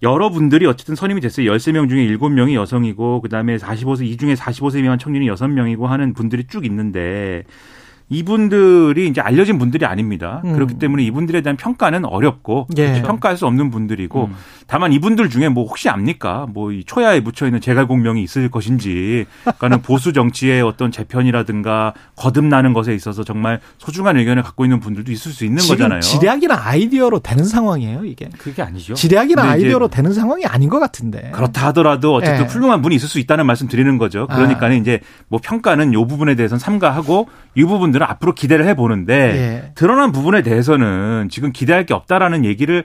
[0.02, 1.52] 여러 분들이 어쨌든 선임이 됐어요.
[1.52, 6.64] 13명 중에 7명이 여성이고 그다음에 45세 이 중에 45세 미만 청년이 6명이고 하는 분들이 쭉
[6.64, 7.44] 있는데
[8.10, 10.42] 이분들이 이제 알려진 분들이 아닙니다.
[10.44, 10.52] 음.
[10.54, 13.02] 그렇기 때문에 이분들에 대한 평가는 어렵고 예.
[13.02, 14.34] 평가할 수 없는 분들이고 음.
[14.66, 16.46] 다만 이분들 중에 뭐 혹시 압니까?
[16.52, 22.94] 뭐 이 초야에 묻혀 있는 제갈공명이 있을 것인지, 그러니까는 보수 정치의 어떤 재편이라든가 거듭나는 것에
[22.94, 26.00] 있어서 정말 소중한 의견을 갖고 있는 분들도 있을 수 있는 지금 거잖아요.
[26.00, 28.28] 지략이나 아이디어로 되는 상황이에요, 이게.
[28.38, 28.94] 그게 아니죠.
[28.94, 31.30] 지략이나 아이디어로 되는 상황이 아닌 것 같은데.
[31.32, 32.48] 그렇다 하더라도 어쨌든 예.
[32.48, 34.26] 훌륭한 분이 있을 수 있다는 말씀 드리는 거죠.
[34.28, 34.78] 그러니까 는 아.
[34.78, 39.72] 이제 뭐 평가는 요 부분에 대해서는 삼가하고 이 부분들은 앞으로 기대를 해보는데 예.
[39.74, 42.84] 드러난 부분에 대해서는 지금 기대할 게 없다라는 얘기를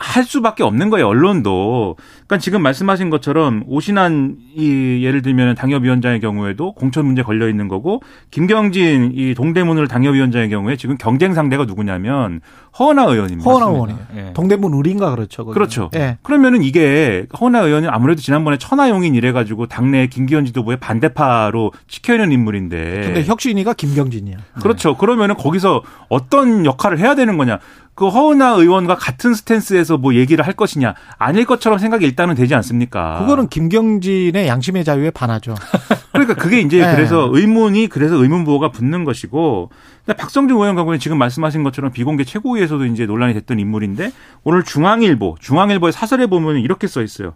[0.00, 1.96] 할 수밖에 없는 거예요, 언론도.
[2.30, 8.02] 그러니까 지금 말씀하신 것처럼 오신한 이 예를 들면 당협위원장의 경우에도 공천 문제 걸려 있는 거고
[8.30, 12.40] 김경진 이 동대문을 당협위원장의 경우에 지금 경쟁 상대가 누구냐면
[12.78, 13.50] 허은하 의원입니다.
[13.50, 13.70] 허은하.
[13.70, 13.98] 의원이에요.
[14.16, 14.32] 예.
[14.32, 15.44] 동대문 우리인가 그렇죠.
[15.44, 15.54] 거기는.
[15.54, 15.90] 그렇죠.
[15.96, 16.18] 예.
[16.22, 23.00] 그러면은 이게 허은하 의원은 아무래도 지난번에 천하용인 이래가지고 당내 김기현 지도부의 반대파로 찍혀 있는 인물인데.
[23.06, 24.36] 근데 혁신이가 김경진이야.
[24.62, 24.96] 그렇죠.
[24.96, 27.58] 그러면은 거기서 어떤 역할을 해야 되는 거냐.
[27.94, 30.94] 그 허은하 의원과 같은 스탠스에서 뭐 얘기를 할 것이냐.
[31.18, 33.20] 아닐 것처럼 생각이 일단 은 되지 않습니까?
[33.20, 35.54] 그거는 김경진의 양심의 자유에 반하죠.
[36.12, 36.94] 그러니까 그게 이제 네.
[36.94, 39.70] 그래서 의문이 그래서 의문 부호가 붙는 것이고
[40.06, 44.12] 박성준 의원 경우에 지금 말씀하신 것처럼 비공개 최고위에서도 이제 논란이 됐던 인물인데
[44.44, 47.34] 오늘 중앙일보 중앙일보의 사설에 보면 이렇게 써 있어요.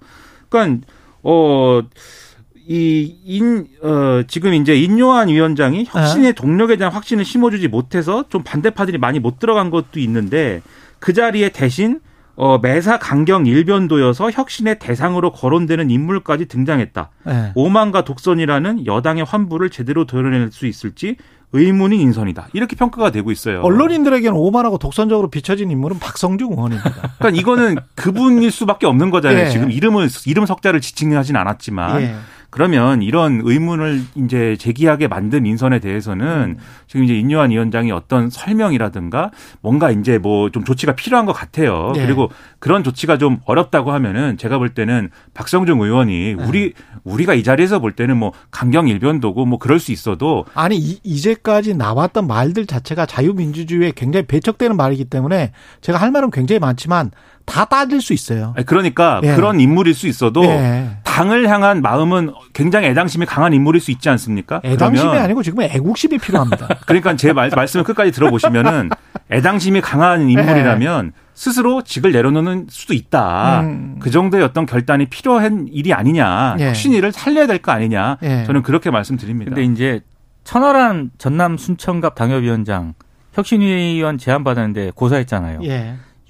[0.49, 0.87] 그러니까
[1.23, 1.83] 어.
[2.66, 8.97] 이, 인, 어, 지금 이제 인요한 위원장이 혁신의 동력에 대한 확신을 심어주지 못해서 좀 반대파들이
[8.97, 10.62] 많이 못 들어간 것도 있는데
[10.99, 12.01] 그 자리에 대신
[12.37, 17.11] 어, 매사 강경 일변도여서 혁신의 대상으로 거론되는 인물까지 등장했다.
[17.29, 17.53] 예.
[17.55, 21.16] 오만과 독선이라는 여당의 환부를 제대로 드러낼 수 있을지
[21.53, 22.49] 의문인 인선이다.
[22.53, 23.61] 이렇게 평가가 되고 있어요.
[23.62, 26.90] 언론인들에게는 오만하고 독선적으로 비춰진 인물은 박성중 의원입니다.
[27.18, 29.47] 그러니까 이거는 그분일 수밖에 없는 거잖아요.
[29.47, 29.51] 예.
[29.51, 32.16] 지금 이름을 이름 석자를 지칭하진 않았지만 예.
[32.54, 39.90] 그러면 이런 의문을 이제 제기하게 만든 인선에 대해서는 지금 이제 인요한 위원장이 어떤 설명이라든가 뭔가
[39.90, 41.92] 이제 뭐 좀 조치가 필요한 것 같아요.
[41.96, 42.02] 예.
[42.06, 47.80] 그리고 그런 조치가 좀 어렵다고 하면은 제가 볼 때는 박성중 의원이 우리 우리가 이 자리에서
[47.80, 53.06] 볼 때는 뭐 강경 일변도고 뭐 그럴 수 있어도 아니 이, 이제까지 나왔던 말들 자체가
[53.06, 57.10] 자유민주주의에 굉장히 배척되는 말이기 때문에 제가 할 말은 굉장히 많지만
[57.44, 58.54] 다 따질 수 있어요.
[58.66, 59.35] 그러니까 예.
[59.35, 60.96] 그런 인물일 수 있어도 예.
[61.04, 64.61] 당을 향한 마음은 굉장히 애당심이 강한 인물일 수 있지 않습니까?
[64.64, 66.66] 애당심이 그러면 아니고 지금 애국심이 필요합니다.
[66.87, 68.90] 그러니까 제 말, 말씀을 끝까지 들어보시면은
[69.30, 73.61] 애당심이 강한 인물이라면 스스로 직을 내려놓는 수도 있다.
[73.61, 73.96] 음.
[74.00, 76.57] 그 정도의 어떤 결단이 필요한 일이 아니냐.
[76.61, 76.68] 예.
[76.68, 78.18] 혁신위를 살려야 될 거 아니냐.
[78.22, 78.44] 예.
[78.46, 79.50] 저는 그렇게 말씀드립니다.
[79.54, 80.00] 근데 이제
[80.44, 82.94] 천하람 전남 순천갑 당협위원장
[83.35, 85.61] 혁신위원 제안 받았는데 고사했잖아요.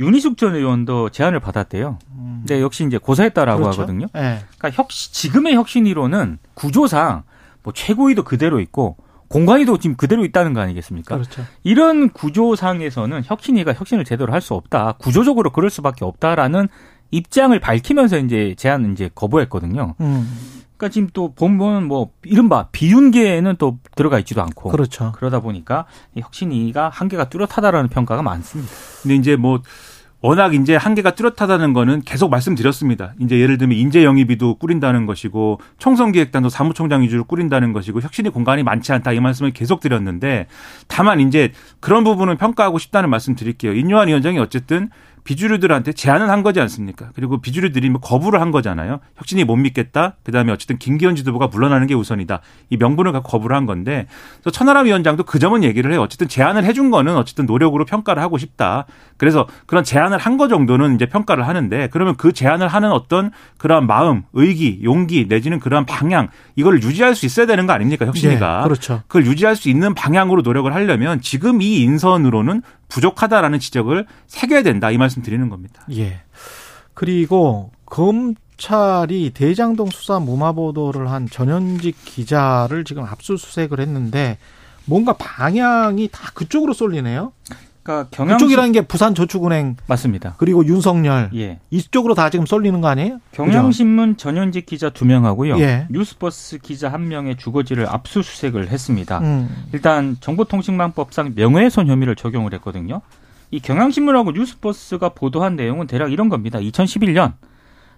[0.01, 0.05] 예.
[0.05, 1.99] 윤희숙 전 의원도 제안을 받았대요.
[2.41, 3.83] 근데 역시 이제 고사했다라고 그렇죠.
[3.83, 4.07] 하거든요.
[4.17, 4.41] 예.
[4.59, 7.23] 그러니까 혁신 지금의 혁신위로는 구조상
[7.63, 8.97] 뭐 최고위도 그대로 있고
[9.29, 11.15] 공관위도 지금 그대로 있다는 거 아니겠습니까?
[11.17, 11.43] 그렇죠.
[11.63, 14.93] 이런 구조상에서는 혁신위가 혁신을 제대로 할 수 없다.
[14.99, 16.69] 구조적으로 그럴 수밖에 없다라는
[17.11, 19.95] 입장을 밝히면서 이제 제안을 이제 거부했거든요.
[20.01, 20.39] 음.
[20.85, 25.13] 그러니까 지금 또 보면 뭐 이른바 비윤계에는 또 들어가 있지도 않고 그렇죠.
[25.13, 28.71] 그러다 보니까 이 혁신위가 한계가 뚜렷하다라는 평가가 많습니다.
[29.03, 29.63] 근데 이제 뭐
[30.21, 33.15] 워낙 이제 한계가 뚜렷하다는 거는 계속 말씀드렸습니다.
[33.19, 38.93] 이제 예를 들면 인재 영입이도 꾸린다는 것이고 총선기획단도 사무총장 위주로 꾸린다는 것이고 혁신의 공간이 많지
[38.93, 40.47] 않다 이 말씀을 계속 드렸는데
[40.89, 43.75] 다만 이제 그런 부분을 평가하고 싶다는 말씀 드릴게요.
[43.75, 44.91] 인요한 위원장이 어쨌든
[45.25, 47.09] 비주류들한테 제안을 한 거지 않습니까?
[47.15, 49.01] 그리고 비주류들이 뭐 거부를 한 거잖아요.
[49.17, 50.17] 혁신이 못 믿겠다.
[50.23, 52.41] 그다음에 어쨌든 김기현 지도부가 물러나는 게 우선이다.
[52.71, 54.07] 이 명분을 갖고 거부를 한 건데
[54.43, 56.03] 그래서 천하람 위원장도 그 점은 얘기를 해요.
[56.03, 58.85] 어쨌든 제안을 해준 거는 어쨌든 노력으로 평가를 하고 싶다.
[59.17, 63.87] 그래서 그런 제안을 한 거 정도는 이제 평가를 하는데 그러면 그 제안을 하는 어떤 그러한
[63.87, 68.05] 마음, 의기, 용기 내지는 그러한 방향 이걸 유지할 수 있어야 되는 거 아닙니까?
[68.05, 68.59] 혁신이가.
[68.59, 69.03] 예, 그렇죠.
[69.07, 74.99] 그걸 유지할 수 있는 방향으로 노력을 하려면 지금 이 인선으로는 부족하다라는 지적을 새겨야 된다 이
[74.99, 75.85] 말씀 드리는 겁니다.
[75.93, 76.21] 예.
[76.95, 84.39] 그리고 검찰이 대장동 수사 무마 보도를 한 전현직 기자를 지금 압수수색을 했는데
[84.85, 87.33] 뭔가 방향이 다 그쪽으로 쏠리네요.
[87.85, 90.35] 그러니까 경향 그쪽이라는 게 부산 저축은행 맞습니다.
[90.39, 91.61] 그리고 윤석열 예.
[91.71, 93.21] 이쪽으로 다 지금 쏠리는 거 아니에요?
[93.33, 95.59] 경향신문 전현직 기자 두 명하고요.
[95.61, 95.87] 예.
[95.91, 99.19] 뉴스버스 기자 한 명의 주거지를 압수수색을 했습니다.
[99.19, 99.67] 음.
[99.73, 103.03] 일단 정보통신망법상 명예훼손 혐의를 적용을 했거든요.
[103.51, 106.59] 이 경향신문하고 뉴스버스가 보도한 내용은 대략 이런 겁니다.
[106.59, 107.35] 2011년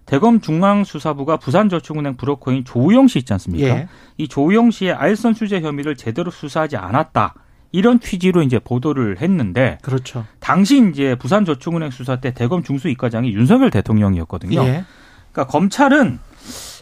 [0.05, 3.69] 대검 중앙수사부가 부산저축은행 브로커인 조우영 씨 있지 않습니까?
[3.69, 3.89] 예.
[4.19, 7.35] 이 조우영 씨의 알선 수재 혐의를 제대로 수사하지 않았다.
[7.77, 10.25] 이런 취지로 이제 보도를 했는데 그렇죠.
[10.41, 14.63] 당시 이제 부산저축은행 수사 때 대검 중수이과장이 윤석열 대통령이었거든요.
[14.63, 14.85] 예.
[15.31, 16.19] 그러니까 검찰은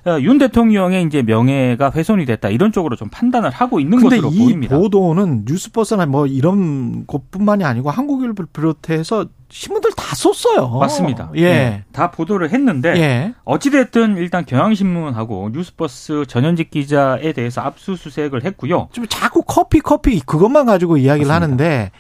[0.06, 4.38] 어, 윤 대통령의 이제 명예가 훼손이 됐다 이런 쪽으로 좀 판단을 하고 있는 것으로 이
[4.38, 4.78] 보입니다.
[4.78, 10.68] 보도는 뉴스버스나 뭐 이런 곳뿐만이 아니고 한국일보를 비롯해서 신문들 다 썼어요.
[10.68, 11.30] 맞습니다.
[11.34, 11.44] 예.
[11.44, 13.34] 네, 다 보도를 했는데 예.
[13.44, 18.88] 어찌됐든 일단 경향신문하고 뉴스버스 전현직 기자에 대해서 압수수색을 했고요.
[18.92, 21.34] 좀 자꾸 커피 커피 그것만 가지고 이야기를 맞습니다.
[21.34, 21.90] 하는데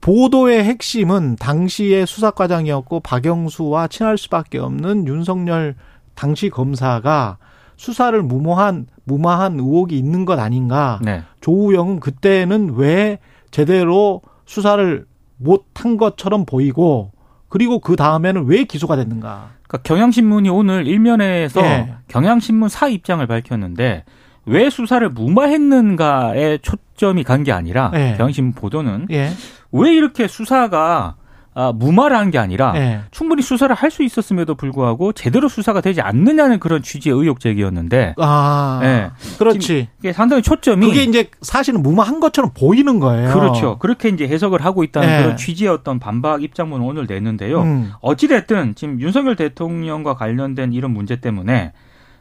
[0.00, 5.76] 보도의 핵심은 당시의 수사과장이었고 박영수와 친할 수밖에 없는 윤석열
[6.14, 7.38] 당시 검사가
[7.76, 10.98] 수사를 무모한 무마한 의혹이 있는 것 아닌가.
[11.02, 11.22] 네.
[11.40, 13.18] 조우영은 그때는 왜
[13.50, 15.06] 제대로 수사를
[15.36, 17.12] 못한 것처럼 보이고
[17.50, 19.50] 그리고 그 다음에는 왜 기소가 됐는가.
[19.68, 21.94] 그러니까 경향신문이 오늘 일면에서 예.
[22.08, 24.04] 경향신문 사 입장을 밝혔는데
[24.46, 28.14] 왜 수사를 무마했는가에 초점이 간 게 아니라 예.
[28.16, 29.30] 경향신문 보도는 예.
[29.72, 31.16] 왜 이렇게 수사가
[31.52, 33.00] 아, 무마를 한 게 아니라 예.
[33.10, 38.80] 충분히 수사를 할 수 있었음에도 불구하고 제대로 수사가 되지 않느냐는 그런 취지의 의혹 제기였는데 아.
[38.84, 39.10] 예.
[39.38, 39.88] 그렇지.
[39.98, 43.32] 이게 상당히 초점이 그게 이제 사실은 무마한 것처럼 보이는 거예요.
[43.32, 43.78] 그렇죠.
[43.78, 45.22] 그렇게 이제 해석을 하고 있다는 예.
[45.22, 47.62] 그런 취지의 어떤 반박 입장문을 오늘 냈는데요.
[47.62, 47.92] 음.
[48.00, 51.72] 어찌됐든 지금 윤석열 대통령과 관련된 이런 문제 때문에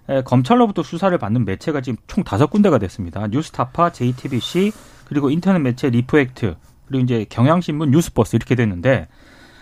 [0.10, 3.28] 에, 검찰로부터 수사를 받는 매체가 지금 총 다섯 군데가 됐습니다.
[3.28, 4.72] 뉴스타파, JTBC,
[5.06, 6.56] 그리고 인터넷 매체 리포액트,
[6.88, 9.08] 그리고 이제 경향신문, 뉴스버스 이렇게 됐는데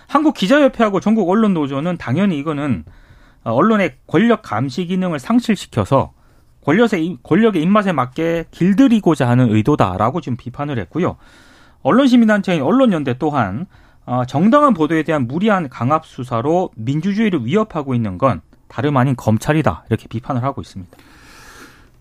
[0.07, 2.85] 한국 기자협회하고 전국 언론 노조는 당연히 이거는
[3.43, 6.13] 어, 언론의 권력 감시 기능을 상실시켜서
[6.63, 11.17] 권력의 권력의 입맛에 맞게 길들이고자 하는 의도다라고 지금 비판을 했고요.
[11.81, 13.65] 언론 시민단체인 언론연대 또한
[14.05, 20.07] 어, 정당한 보도에 대한 무리한 강압 수사로 민주주의를 위협하고 있는 건 다름 아닌 검찰이다 이렇게
[20.07, 20.97] 비판을 하고 있습니다.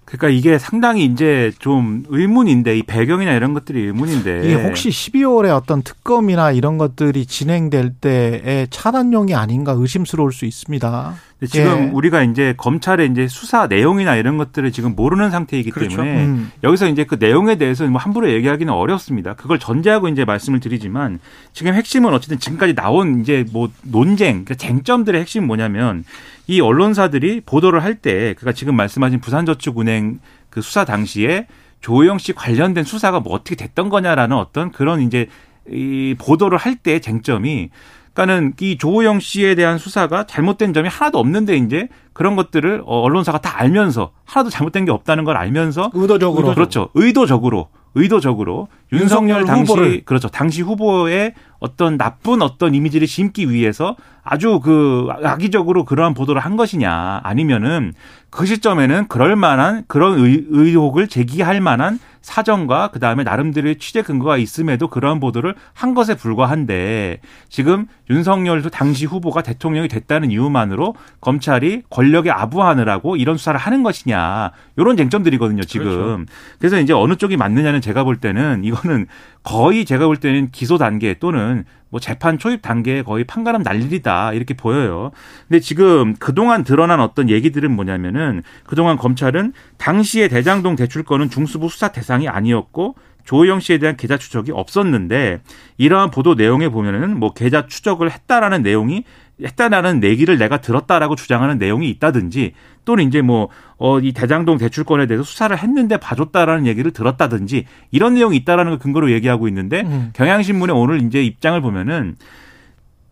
[0.06, 5.82] 그러니까 이게 상당히 이제 좀 의문인데 이 배경이나 이런 것들이 의문인데 이게 혹시 12월에 어떤
[5.82, 11.14] 특검이나 이런 것들이 진행될 때의 차단용이 아닌가 의심스러울 수 있습니다.
[11.38, 11.90] 근데 지금 예.
[11.92, 15.98] 우리가 이제 검찰의 이제 수사 내용이나 이런 것들을 지금 모르는 상태이기 그렇죠.
[15.98, 16.50] 때문에 음.
[16.64, 19.34] 여기서 이제 그 내용에 대해서 뭐 함부로 얘기하기는 어렵습니다.
[19.34, 21.18] 그걸 전제하고 이제 말씀을 드리지만
[21.52, 26.04] 지금 핵심은 어쨌든 지금까지 나온 이제 뭐 논쟁, 그 쟁점들의 핵심은 뭐냐면
[26.46, 31.46] 이 언론사들이 보도를 할 때 그러니까 지금 말씀하신 부산저축은행 그 수사 당시에
[31.80, 35.28] 조영 씨 관련된 수사가 뭐 어떻게 됐던 거냐라는 어떤 그런 이제
[35.68, 37.70] 이 보도를 할 때 쟁점이
[38.16, 43.38] 그러니까는 이 조호영 씨에 대한 수사가 잘못된 점이 하나도 없는데 이제 그런 것들을 어, 언론사가
[43.42, 46.54] 다 알면서 하나도 잘못된 게 없다는 걸 알면서 의도적으로.
[46.54, 46.88] 그렇죠.
[46.94, 50.04] 의도적으로 의도적으로 윤석열, 윤석열 당시 후보를.
[50.04, 50.28] 그렇죠.
[50.28, 57.20] 당시 후보의 어떤 나쁜 어떤 이미지를 심기 위해서 아주 그 악의적으로 그러한 보도를 한 것이냐
[57.22, 57.92] 아니면은
[58.28, 64.36] 그 시점에는 그럴 만한 그런 의, 의혹을 제기할 만한 사정과 그 다음에 나름대로의 취재 근거가
[64.36, 72.30] 있음에도 그러한 보도를 한 것에 불과한데 지금 윤석열 당시 후보가 대통령이 됐다는 이유만으로 검찰이 권력에
[72.30, 76.24] 아부하느라고 이런 수사를 하는 것이냐 이런 쟁점들이거든요 지금 그렇죠.
[76.58, 79.06] 그래서 이제 어느 쪽이 맞느냐는 제가 볼 때는 이거는
[79.44, 81.45] 거의 제가 볼 때는 기소 단계 또는
[81.88, 85.12] 뭐 재판 초입 단계에 거의 판가름 날 일이다 이렇게 보여요.
[85.48, 91.88] 근데 지금 그동안 드러난 어떤 얘기들은 뭐냐면은 그동안 검찰은 당시에 대장동 대출 건은 중수부 수사
[91.88, 95.40] 대상이 아니었고 조영 씨에 대한 계좌 추적이 없었는데
[95.78, 99.04] 이러한 보도 내용에 보면은 뭐 계좌 추적을 했다라는 내용이
[99.42, 102.52] 했다라는 내기를 내가 들었다라고 주장하는 내용이 있다든지
[102.84, 108.36] 또는 이제 뭐, 어, 이 대장동 대출권에 대해서 수사를 했는데 봐줬다라는 얘기를 들었다든지 이런 내용이
[108.38, 110.10] 있다라는 걸 근거로 얘기하고 있는데 음.
[110.14, 112.16] 경향신문의 오늘 이제 입장을 보면은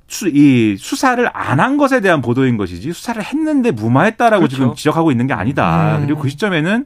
[0.06, 4.56] 수, 이 수사를 안 한 것에 대한 보도인 것이지 수사를 했는데 무마했다라고 그렇죠.
[4.56, 5.96] 지금 지적하고 있는 게 아니다.
[5.98, 6.06] 음.
[6.06, 6.84] 그리고 그 시점에는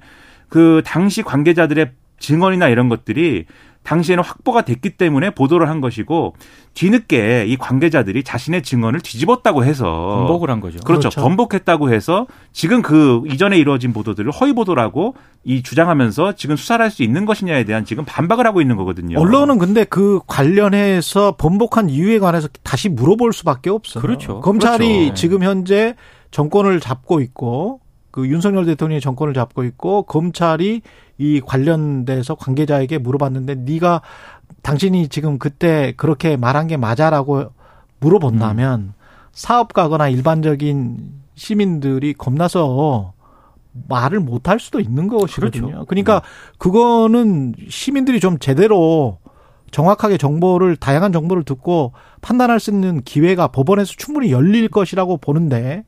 [0.48, 3.46] 그 당시 관계자들의 증언이나 이런 것들이
[3.84, 6.34] 당시에는 확보가 됐기 때문에 보도를 한 것이고
[6.74, 9.84] 뒤늦게 이 관계자들이 자신의 증언을 뒤집었다고 해서
[10.18, 10.78] 번복을 한 거죠.
[10.80, 11.08] 그렇죠.
[11.08, 11.22] 그렇죠.
[11.22, 17.02] 번복했다고 해서 지금 그 이전에 이루어진 보도들을 허위 보도라고 이 주장하면서 지금 수사를 할 수
[17.02, 19.18] 있는 것이냐에 대한 지금 반박을 하고 있는 거거든요.
[19.18, 24.02] 언론은 근데 그 관련해서 번복한 이유에 관해서 다시 물어볼 수밖에 없어요.
[24.02, 24.40] 그렇죠.
[24.40, 25.14] 검찰이 그렇죠.
[25.14, 25.94] 지금 현재
[26.30, 30.82] 정권을 잡고 있고 그 윤석열 대통령이 정권을 잡고 있고 검찰이
[31.18, 34.02] 이 관련돼서 관계자에게 물어봤는데 네가
[34.62, 37.52] 당신이 지금 그때 그렇게 말한 게 맞아라고
[38.00, 38.94] 물어본다면
[39.32, 43.12] 사업가거나 일반적인 시민들이 겁나서
[43.88, 45.66] 말을 못 할 수도 있는 것이거든요.
[45.66, 45.86] 그렇죠.
[45.86, 46.22] 그러니까
[46.58, 49.18] 그거는 시민들이 좀 제대로
[49.70, 55.84] 정확하게 정보를 다양한 정보를 듣고 판단할 수 있는 기회가 법원에서 충분히 열릴 것이라고 보는데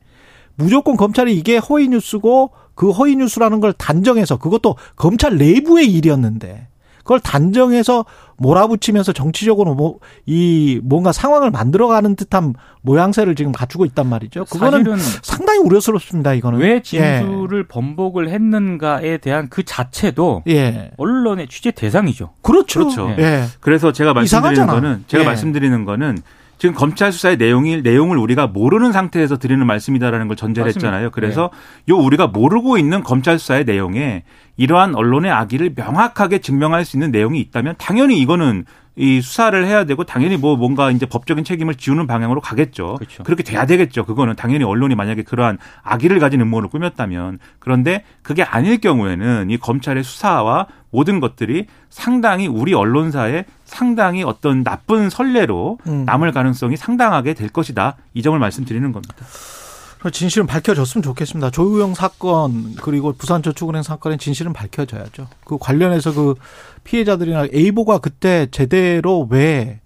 [0.55, 6.67] 무조건 검찰이 이게 허위 뉴스고 그 허위 뉴스라는 걸 단정해서 그것도 검찰 내부의 일이었는데
[6.99, 8.05] 그걸 단정해서
[8.37, 14.45] 몰아붙이면서 정치적으로 뭐 이 뭔가 상황을 만들어가는 듯한 모양새를 지금 갖추고 있단 말이죠.
[14.45, 16.33] 그거는 상당히 우려스럽습니다.
[16.33, 17.67] 이거는 왜 진술을 예.
[17.67, 20.91] 번복을 했는가에 대한 그 자체도 예.
[20.97, 22.33] 언론의 취재 대상이죠.
[22.41, 22.81] 그렇죠.
[22.81, 23.09] 그렇죠.
[23.17, 23.45] 예.
[23.59, 24.79] 그래서 제가 말씀드리는 이상하잖아.
[24.79, 25.27] 거는 제가 예.
[25.27, 26.17] 말씀드리는 거는
[26.61, 31.09] 지금 검찰 수사의 내용이 내용을 우리가 모르는 상태에서 드리는 말씀이다라는 걸 전제를 했잖아요.
[31.09, 31.49] 그래서
[31.87, 31.93] 네.
[31.93, 34.21] 요 우리가 모르고 있는 검찰 수사의 내용에
[34.57, 40.03] 이러한 언론의 악의를 명확하게 증명할 수 있는 내용이 있다면 당연히 이거는 이 수사를 해야 되고
[40.03, 42.97] 당연히 뭐 뭔가 이제 법적인 책임을 지우는 방향으로 가겠죠.
[42.99, 43.23] 그렇죠.
[43.23, 44.05] 그렇게 돼야 되겠죠.
[44.05, 50.03] 그거는 당연히 언론이 만약에 그러한 악의를 가진 음모를 꾸몄다면 그런데 그게 아닐 경우에는 이 검찰의
[50.03, 56.05] 수사와 모든 것들이 상당히 우리 언론사에 상당히 어떤 나쁜 선례로 음.
[56.05, 57.95] 남을 가능성이 상당하게 될 것이다.
[58.13, 59.15] 이 점을 말씀드리는 겁니다.
[60.11, 61.51] 진실은 밝혀졌으면 좋겠습니다.
[61.51, 65.27] 조우영 사건 그리고 부산저축은행 사건의 진실은 밝혀져야죠.
[65.45, 66.35] 그 관련해서 그
[66.83, 69.79] 피해자들이나 에이보가 그때 제대로 왜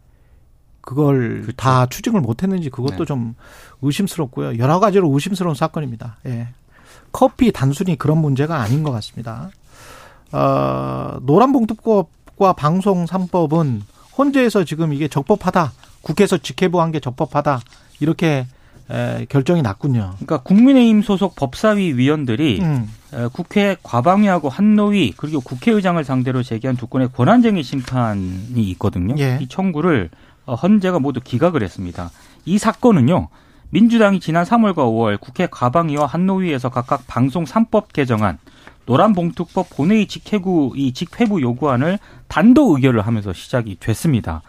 [0.81, 1.51] 그걸 그렇죠.
[1.57, 3.05] 다 추징을 못했는지 그것도 네.
[3.05, 3.35] 좀
[3.81, 4.57] 의심스럽고요.
[4.57, 6.17] 여러 가지로 의심스러운 사건입니다.
[6.25, 6.47] 예.
[7.11, 9.49] 커피 단순히 그런 문제가 아닌 것 같습니다.
[10.31, 13.81] 어, 노란봉투법 과 방송 3법은
[14.17, 15.71] 헌재에서 지금 이게 적법하다.
[16.01, 17.61] 국회에서 직회부한 게 적법하다.
[17.99, 18.45] 이렇게
[18.89, 20.11] 에, 결정이 났군요.
[20.15, 22.89] 그러니까 국민의힘 소속 법사위 위원들이 음.
[23.13, 29.15] 에, 국회 과방위하고 한노위 그리고 국회의장을 상대로 제기한 두 건의 권한쟁의 심판이 있거든요.
[29.17, 29.39] 예.
[29.41, 30.09] 이 청구를
[30.45, 32.11] 어, 헌재가 모두 기각을 했습니다.
[32.45, 33.29] 이 사건은요.
[33.71, 38.37] 민주당이 지난 3월과 5월 국회 과방위와 한노위에서 각각 방송 3법 개정안,
[38.85, 44.41] 노란봉투법 본회의 직회구 이 직회부 요구안을 단독 의결을 하면서 시작이 됐습니다.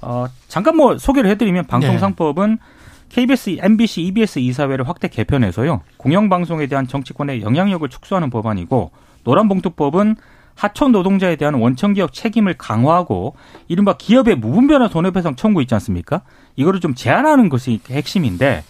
[0.00, 2.56] 어, 잠깐 뭐 소개를 해드리면 방송 3법은 네.
[3.08, 5.82] KBS, MBC, EBS 이사회를 확대 개편해서요.
[5.98, 8.90] 공영방송에 대한 정치권의 영향력을 축소하는 법안이고
[9.24, 10.16] 노란봉투법은
[10.54, 13.36] 하청 노동자에 대한 원청기업 책임을 강화하고
[13.68, 16.22] 이른바 기업의 무분별한 손해배상 청구 있지 않습니까?
[16.56, 18.64] 이거를 좀 제한하는 것이 핵심인데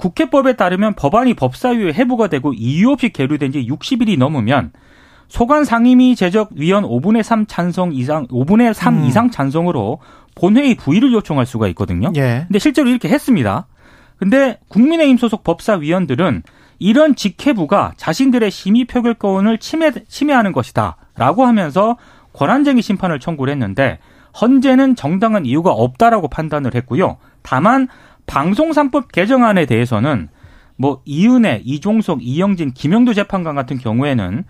[0.00, 4.72] 국회법에 따르면 법안이 법사위에 해부가 되고 이유 없이 계류된 지 60일이 넘으면
[5.28, 9.04] 소관 상임위 제적 위원 5분의 3 찬성 이상 5분의 3 음.
[9.04, 10.00] 이상 찬성으로
[10.34, 12.10] 본회의 부의를 요청할 수가 있거든요.
[12.16, 12.44] 예.
[12.48, 13.66] 근데 실제로 이렇게 했습니다.
[14.16, 16.42] 근데 국민의힘 소속 법사위원들은
[16.78, 20.96] 이런 직회부가 자신들의 심의 표결권을 침해, 침해하는 것이다.
[21.14, 21.96] 라고 하면서
[22.32, 23.98] 권한쟁의 심판을 청구를 했는데
[24.40, 27.18] 헌재는 정당한 이유가 없다라고 판단을 했고요.
[27.42, 27.88] 다만
[28.30, 30.28] 방송 3법 개정안에 대해서는
[30.76, 34.44] 뭐 이은혜, 이종석, 이영진, 김영도 재판관 같은 경우에는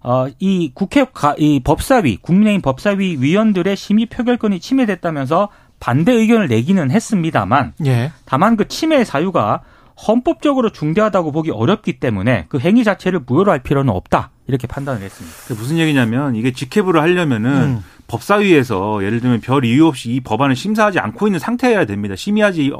[0.00, 6.90] 어, 이 국회 가, 이 법사위, 국민의힘 법사위 위원들의 심의 표결권이 침해됐다면서 반대 의견을 내기는
[6.90, 8.12] 했습니다만 예.
[8.24, 9.60] 다만 그 침해 사유가
[10.06, 15.36] 헌법적으로 중대하다고 보기 어렵기 때문에 그 행위 자체를 무효로 할 필요는 없다 이렇게 판단을 했습니다.
[15.54, 17.84] 무슨 얘기냐면 이게 직회부를 하려면은 음.
[18.06, 22.16] 법사위에서 예를 들면 별 이유 없이 이 법안을 심사하지 않고 있는 상태여야 됩니다.
[22.16, 22.72] 심의하지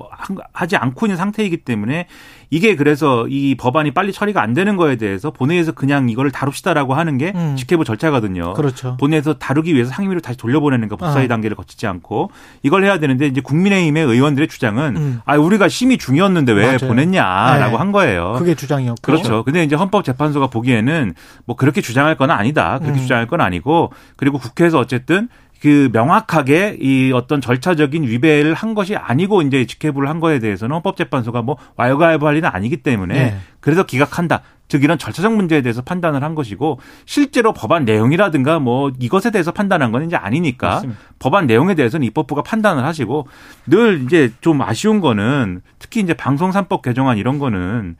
[0.52, 2.06] 하지 않고 있는 상태이기 때문에
[2.50, 7.18] 이게 그래서 이 법안이 빨리 처리가 안 되는 거에 대해서 본회의에서 그냥 이거를 다룹시다라고 하는
[7.18, 7.56] 게 음.
[7.56, 8.54] 직회부 절차거든요.
[8.54, 8.96] 그렇죠.
[8.98, 11.28] 본회의에서 다루기 위해서 상임위로 다시 돌려보내는 거 법사위 아.
[11.28, 12.30] 단계를 거치지 않고
[12.62, 15.20] 이걸 해야 되는데 이제 국민의힘의 의원들의 주장은 음.
[15.24, 16.78] 아 우리가 심의 중이었는데 왜 맞아요.
[16.78, 17.76] 보냈냐라고 네.
[17.76, 18.34] 한 거예요.
[18.38, 19.42] 그게 주장이었고 그렇죠.
[19.44, 22.78] 근데 이제 헌법재판소가 보기에는 뭐 그렇게 주장할 건 아니다.
[22.78, 23.02] 그렇게 음.
[23.02, 25.28] 주장할 건 아니고 그리고 국회에서 어쨌든
[25.60, 31.42] 그 명확하게 이 어떤 절차적인 위배를 한 것이 아니고 이제 직회부를 한 거에 대해서는 헌법재판소가
[31.42, 33.38] 뭐 와요가해부할 일은 아니기 때문에 네.
[33.60, 34.42] 그래서 기각한다.
[34.68, 39.92] 즉 이런 절차적 문제에 대해서 판단을 한 것이고 실제로 법안 내용이라든가 뭐 이것에 대해서 판단한
[39.92, 41.00] 건 이제 아니니까 맞습니다.
[41.18, 43.26] 법안 내용에 대해서는 입법부가 판단을 하시고
[43.66, 47.96] 늘 이제 좀 아쉬운 거는 특히 이제 방송 3법 개정안 이런 거는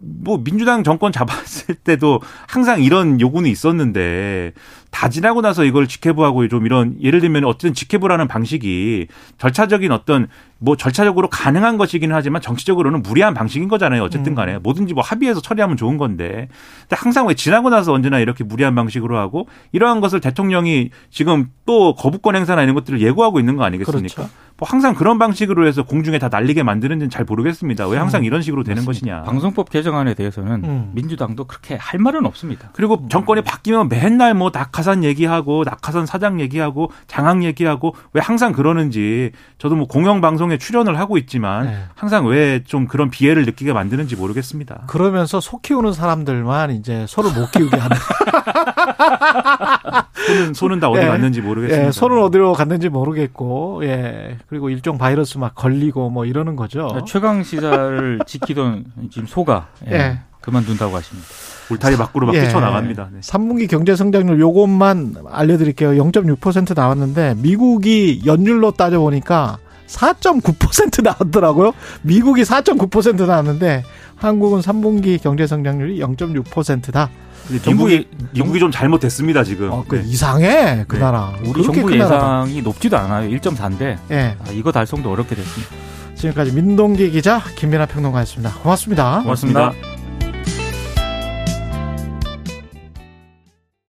[0.00, 4.52] 뭐 민주당 정권 잡았을 때도 항상 이런 요구는 있었는데
[4.90, 9.08] 다 지나고 나서 이걸 직회부하고 좀 이런 예를 들면 어쨌든 직회부라는 방식이
[9.38, 14.02] 절차적인 어떤 뭐 절차적으로 가능한 것이기는 하지만 정치적으로는 무리한 방식인 거잖아요.
[14.02, 14.62] 어쨌든 간에 음.
[14.62, 16.48] 뭐든지 뭐 합의해서 처리하면 좋은 건데
[16.82, 21.94] 근데 항상 왜 지나고 나서 언제나 이렇게 무리한 방식으로 하고 이러한 것을 대통령이 지금 또
[21.94, 24.14] 거부권 행사나 이런 것들을 예고하고 있는 거 아니겠습니까?
[24.14, 24.30] 그렇죠.
[24.58, 27.86] 뭐 항상 그런 방식으로 해서 공중에 다 날리게 만드는지는 잘 모르겠습니다.
[27.88, 28.24] 왜 항상 음.
[28.24, 29.16] 이런 식으로 되는 맞습니다.
[29.16, 29.22] 것이냐.
[29.22, 30.90] 방송법 개정안에 대해서는 음.
[30.94, 32.70] 민주당도 그렇게 할 말은 없습니다.
[32.74, 39.30] 그리고 정권이 바뀌면 맨날 뭐 낙하산 얘기하고 낙하산 사장 얘기하고 장학 얘기하고 왜 항상 그러는지
[39.58, 41.78] 저도 뭐 공영방송에 출연을 하고 있지만 네.
[41.94, 44.82] 항상 왜 좀 그런 비애를 느끼게 만드는지 모르겠습니다.
[44.88, 47.96] 그러면서 속 키우는 사람들만 이제 서로 못 키우게 하는.
[50.26, 51.06] 손은, 손은 다 어디 예.
[51.06, 51.86] 갔는지 모르겠습니다.
[51.86, 54.36] 예, 손은 어디로 갔는지 모르겠고, 예.
[54.48, 57.04] 그리고 일종 바이러스 막 걸리고 뭐 이러는 거죠.
[57.06, 59.92] 최강 시사를 지키던 지금 소가 예.
[59.92, 60.18] 예.
[60.40, 61.28] 그만둔다고 하십니다.
[61.70, 62.44] 울타리 밖으로 막 예.
[62.44, 63.10] 뛰쳐나갑니다.
[63.12, 63.20] 네.
[63.20, 65.90] 3분기 경제 성장률 요것만 알려드릴게요.
[66.02, 71.72] 0.6% 나왔는데 미국이 연율로 따져보니까 4.9% 나왔더라고요.
[72.02, 73.84] 미국이 4.9% 나왔는데
[74.16, 77.10] 한국은 3분기 경제 성장률이 0.6%다.
[77.48, 79.72] 근데 미국이 미국이 좀 잘못됐습니다 지금.
[79.72, 80.02] 어, 그 네.
[80.06, 81.02] 이상해 그 네.
[81.02, 81.32] 나라.
[81.42, 81.96] 우리 그렇게 정부.
[81.96, 83.28] 예상이 높지도 않아요.
[83.30, 84.36] 1.4인데 예.
[84.38, 85.74] 아, 이거 달성도 어렵게 됐습니다.
[86.14, 88.54] 지금까지 민동기 기자 김민아 평론가였습니다.
[88.62, 89.22] 고맙습니다.
[89.22, 89.97] 고맙습니다.